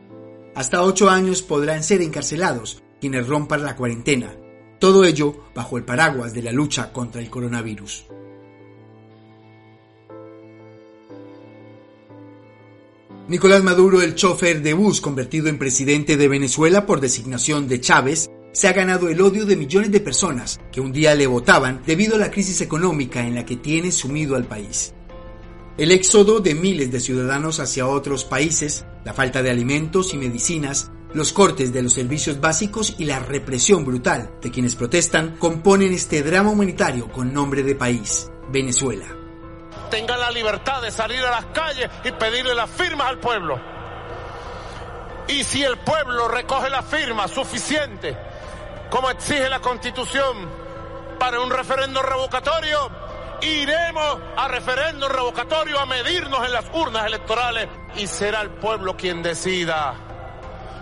Hasta 0.54 0.82
ocho 0.82 1.08
años 1.08 1.42
podrán 1.42 1.82
ser 1.82 2.02
encarcelados 2.02 2.82
quienes 3.00 3.26
rompan 3.26 3.62
la 3.62 3.76
cuarentena, 3.76 4.34
todo 4.78 5.04
ello 5.04 5.44
bajo 5.54 5.76
el 5.76 5.84
paraguas 5.84 6.34
de 6.34 6.42
la 6.42 6.52
lucha 6.52 6.92
contra 6.92 7.20
el 7.20 7.30
coronavirus. 7.30 8.06
Nicolás 13.28 13.62
Maduro, 13.62 14.00
el 14.00 14.14
chofer 14.14 14.62
de 14.62 14.72
bus 14.72 15.02
convertido 15.02 15.48
en 15.48 15.58
presidente 15.58 16.16
de 16.16 16.28
Venezuela 16.28 16.86
por 16.86 16.98
designación 16.98 17.68
de 17.68 17.80
Chávez, 17.80 18.30
se 18.52 18.68
ha 18.68 18.72
ganado 18.72 19.08
el 19.08 19.20
odio 19.20 19.44
de 19.44 19.54
millones 19.54 19.92
de 19.92 20.00
personas 20.00 20.58
que 20.72 20.80
un 20.80 20.92
día 20.92 21.14
le 21.14 21.26
votaban 21.26 21.82
debido 21.86 22.16
a 22.16 22.18
la 22.18 22.30
crisis 22.30 22.62
económica 22.62 23.26
en 23.26 23.34
la 23.34 23.44
que 23.44 23.56
tiene 23.56 23.92
sumido 23.92 24.34
al 24.34 24.46
país. 24.46 24.94
El 25.78 25.92
éxodo 25.92 26.40
de 26.40 26.56
miles 26.56 26.90
de 26.90 26.98
ciudadanos 26.98 27.60
hacia 27.60 27.86
otros 27.86 28.24
países, 28.24 28.84
la 29.04 29.14
falta 29.14 29.42
de 29.42 29.50
alimentos 29.50 30.12
y 30.12 30.16
medicinas, 30.16 30.90
los 31.14 31.32
cortes 31.32 31.72
de 31.72 31.82
los 31.82 31.92
servicios 31.92 32.40
básicos 32.40 32.96
y 32.98 33.04
la 33.04 33.20
represión 33.20 33.84
brutal 33.84 34.28
de 34.42 34.50
quienes 34.50 34.74
protestan 34.74 35.36
componen 35.36 35.92
este 35.92 36.24
drama 36.24 36.50
humanitario 36.50 37.06
con 37.12 37.32
nombre 37.32 37.62
de 37.62 37.76
país, 37.76 38.28
Venezuela. 38.48 39.06
Tengan 39.88 40.18
la 40.18 40.32
libertad 40.32 40.82
de 40.82 40.90
salir 40.90 41.20
a 41.20 41.30
las 41.30 41.44
calles 41.46 41.88
y 42.04 42.10
pedirle 42.10 42.56
las 42.56 42.70
firmas 42.70 43.10
al 43.10 43.20
pueblo. 43.20 43.60
Y 45.28 45.44
si 45.44 45.62
el 45.62 45.78
pueblo 45.78 46.26
recoge 46.26 46.70
las 46.70 46.86
firmas 46.86 47.30
suficientes, 47.30 48.16
como 48.90 49.10
exige 49.10 49.48
la 49.48 49.60
constitución, 49.60 50.38
para 51.20 51.38
un 51.38 51.50
referendo 51.50 52.02
revocatorio, 52.02 52.90
iremos 53.42 54.18
a 54.36 54.48
referéndum 54.48 55.08
revocatorio 55.08 55.78
a 55.78 55.86
medirnos 55.86 56.44
en 56.44 56.52
las 56.52 56.66
urnas 56.72 57.06
electorales 57.06 57.68
y 57.96 58.06
será 58.06 58.40
el 58.42 58.50
pueblo 58.50 58.96
quien 58.96 59.22
decida. 59.22 59.94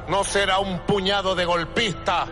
No 0.08 0.24
será 0.24 0.58
un 0.58 0.80
puñado 0.86 1.34
de 1.34 1.44
golpistas, 1.44 2.28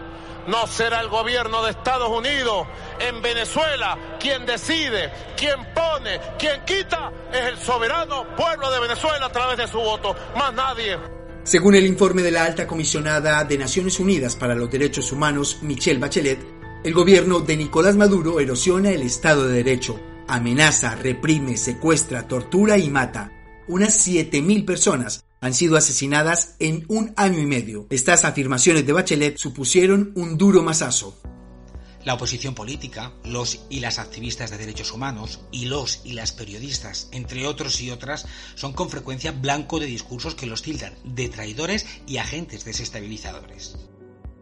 no 0.46 0.66
será 0.66 1.00
el 1.00 1.08
gobierno 1.08 1.62
de 1.64 1.70
Estados 1.70 2.08
Unidos. 2.08 2.66
En 3.00 3.20
Venezuela, 3.22 3.98
quien 4.20 4.46
decide, 4.46 5.10
quien 5.36 5.56
pone, 5.74 6.20
quien 6.38 6.64
quita, 6.64 7.12
es 7.32 7.44
el 7.44 7.58
soberano 7.58 8.36
pueblo 8.36 8.70
de 8.70 8.80
Venezuela 8.80 9.26
a 9.26 9.32
través 9.32 9.58
de 9.58 9.68
su 9.68 9.78
voto, 9.78 10.14
más 10.36 10.52
nadie. 10.52 10.98
Según 11.42 11.74
el 11.74 11.86
informe 11.86 12.22
de 12.22 12.30
la 12.30 12.44
alta 12.44 12.66
comisionada 12.66 13.44
de 13.44 13.58
Naciones 13.58 14.00
Unidas 14.00 14.36
para 14.36 14.54
los 14.54 14.70
Derechos 14.70 15.12
Humanos, 15.12 15.58
Michelle 15.62 16.00
Bachelet, 16.00 16.38
el 16.84 16.94
gobierno 16.94 17.40
de 17.40 17.56
Nicolás 17.56 17.96
Maduro 17.96 18.40
erosiona 18.40 18.90
el 18.90 19.02
Estado 19.02 19.48
de 19.48 19.62
Derecho, 19.62 19.98
amenaza, 20.28 20.94
reprime, 20.94 21.56
secuestra, 21.56 22.28
tortura 22.28 22.78
y 22.78 22.90
mata. 22.90 23.32
Unas 23.68 24.06
7.000 24.06 24.64
personas 24.64 25.24
han 25.40 25.54
sido 25.54 25.76
asesinadas 25.76 26.56
en 26.58 26.84
un 26.88 27.12
año 27.16 27.38
y 27.38 27.46
medio. 27.46 27.86
Estas 27.90 28.24
afirmaciones 28.24 28.86
de 28.86 28.92
Bachelet 28.92 29.36
supusieron 29.36 30.12
un 30.16 30.38
duro 30.38 30.62
masazo. 30.62 31.20
La 32.04 32.14
oposición 32.14 32.54
política, 32.54 33.12
los 33.24 33.66
y 33.70 33.80
las 33.80 33.98
activistas 33.98 34.50
de 34.50 34.58
derechos 34.58 34.92
humanos 34.92 35.40
y 35.50 35.66
los 35.66 36.02
y 36.04 36.12
las 36.12 36.32
periodistas, 36.32 37.08
entre 37.12 37.46
otros 37.46 37.80
y 37.80 37.90
otras, 37.90 38.26
son 38.54 38.74
con 38.74 38.90
frecuencia 38.90 39.32
blanco 39.32 39.80
de 39.80 39.86
discursos 39.86 40.34
que 40.34 40.46
los 40.46 40.62
tildan 40.62 40.94
de 41.04 41.30
traidores 41.30 41.86
y 42.06 42.18
agentes 42.18 42.64
desestabilizadores. 42.64 43.76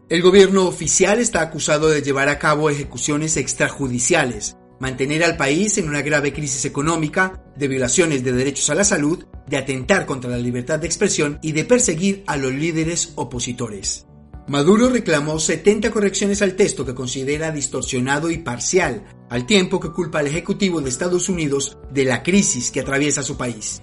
El 0.09 0.21
gobierno 0.21 0.67
oficial 0.67 1.19
está 1.19 1.41
acusado 1.41 1.89
de 1.89 2.01
llevar 2.01 2.27
a 2.27 2.37
cabo 2.37 2.69
ejecuciones 2.69 3.37
extrajudiciales, 3.37 4.57
mantener 4.79 5.23
al 5.23 5.37
país 5.37 5.77
en 5.77 5.87
una 5.87 6.01
grave 6.01 6.33
crisis 6.33 6.65
económica, 6.65 7.43
de 7.55 7.67
violaciones 7.67 8.23
de 8.23 8.33
derechos 8.33 8.69
a 8.69 8.75
la 8.75 8.83
salud, 8.83 9.25
de 9.47 9.57
atentar 9.57 10.05
contra 10.05 10.31
la 10.31 10.37
libertad 10.37 10.79
de 10.79 10.87
expresión 10.87 11.39
y 11.41 11.51
de 11.51 11.65
perseguir 11.65 12.23
a 12.27 12.37
los 12.37 12.51
líderes 12.51 13.13
opositores. 13.15 14.05
Maduro 14.47 14.89
reclamó 14.89 15.39
70 15.39 15.89
correcciones 15.91 16.41
al 16.41 16.55
texto 16.55 16.85
que 16.85 16.93
considera 16.93 17.51
distorsionado 17.51 18.29
y 18.29 18.39
parcial, 18.39 19.05
al 19.29 19.45
tiempo 19.45 19.79
que 19.79 19.91
culpa 19.91 20.19
al 20.19 20.27
Ejecutivo 20.27 20.81
de 20.81 20.89
Estados 20.89 21.29
Unidos 21.29 21.77
de 21.91 22.03
la 22.03 22.23
crisis 22.23 22.69
que 22.69 22.81
atraviesa 22.81 23.23
su 23.23 23.37
país. 23.37 23.81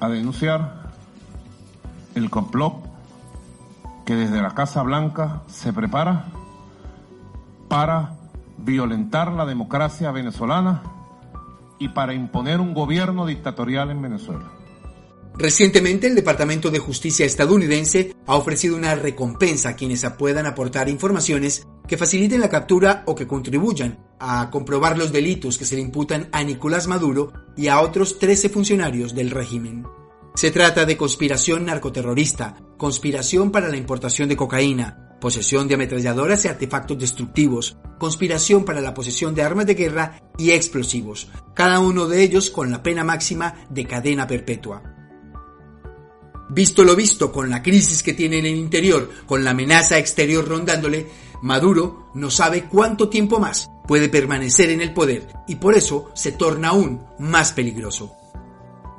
A 0.00 0.08
denunciar 0.08 0.92
el 2.16 2.28
complot 2.28 2.82
que 4.04 4.16
desde 4.16 4.42
la 4.42 4.54
Casa 4.54 4.82
Blanca 4.82 5.42
se 5.48 5.72
prepara 5.72 6.26
para 7.68 8.16
violentar 8.64 9.32
la 9.32 9.44
democracia 9.44 10.10
venezolana 10.10 10.82
y 11.78 11.88
para 11.88 12.14
imponer 12.14 12.60
un 12.60 12.74
gobierno 12.74 13.26
dictatorial 13.26 13.90
en 13.90 14.02
Venezuela. 14.02 14.50
Recientemente, 15.36 16.06
el 16.06 16.14
Departamento 16.14 16.70
de 16.70 16.78
Justicia 16.78 17.26
estadounidense 17.26 18.14
ha 18.26 18.36
ofrecido 18.36 18.76
una 18.76 18.94
recompensa 18.94 19.70
a 19.70 19.76
quienes 19.76 20.06
puedan 20.16 20.46
aportar 20.46 20.88
informaciones 20.88 21.66
que 21.88 21.96
faciliten 21.96 22.40
la 22.40 22.48
captura 22.48 23.02
o 23.06 23.16
que 23.16 23.26
contribuyan 23.26 23.98
a 24.20 24.48
comprobar 24.50 24.96
los 24.96 25.12
delitos 25.12 25.58
que 25.58 25.64
se 25.64 25.74
le 25.74 25.82
imputan 25.82 26.28
a 26.30 26.44
Nicolás 26.44 26.86
Maduro 26.86 27.32
y 27.56 27.66
a 27.66 27.80
otros 27.80 28.20
13 28.20 28.48
funcionarios 28.48 29.14
del 29.14 29.32
régimen. 29.32 29.84
Se 30.34 30.52
trata 30.52 30.84
de 30.84 30.96
conspiración 30.96 31.64
narcoterrorista, 31.64 32.56
conspiración 32.76 33.50
para 33.50 33.68
la 33.68 33.76
importación 33.76 34.28
de 34.28 34.36
cocaína, 34.36 35.13
posesión 35.24 35.66
de 35.66 35.76
ametralladoras 35.76 36.44
y 36.44 36.48
artefactos 36.48 36.98
destructivos, 36.98 37.78
conspiración 37.98 38.62
para 38.62 38.82
la 38.82 38.92
posesión 38.92 39.34
de 39.34 39.40
armas 39.40 39.64
de 39.64 39.72
guerra 39.72 40.20
y 40.36 40.50
explosivos, 40.50 41.28
cada 41.54 41.80
uno 41.80 42.06
de 42.06 42.22
ellos 42.22 42.50
con 42.50 42.70
la 42.70 42.82
pena 42.82 43.04
máxima 43.04 43.54
de 43.70 43.86
cadena 43.86 44.26
perpetua. 44.26 44.82
Visto 46.50 46.84
lo 46.84 46.94
visto, 46.94 47.32
con 47.32 47.48
la 47.48 47.62
crisis 47.62 48.02
que 48.02 48.12
tiene 48.12 48.40
en 48.40 48.44
el 48.44 48.56
interior, 48.56 49.08
con 49.24 49.44
la 49.44 49.52
amenaza 49.52 49.96
exterior 49.96 50.46
rondándole, 50.46 51.06
Maduro 51.40 52.10
no 52.12 52.28
sabe 52.28 52.64
cuánto 52.64 53.08
tiempo 53.08 53.38
más 53.38 53.70
puede 53.88 54.10
permanecer 54.10 54.68
en 54.68 54.82
el 54.82 54.92
poder 54.92 55.26
y 55.48 55.54
por 55.54 55.74
eso 55.74 56.10
se 56.14 56.32
torna 56.32 56.68
aún 56.68 57.02
más 57.18 57.52
peligroso. 57.52 58.14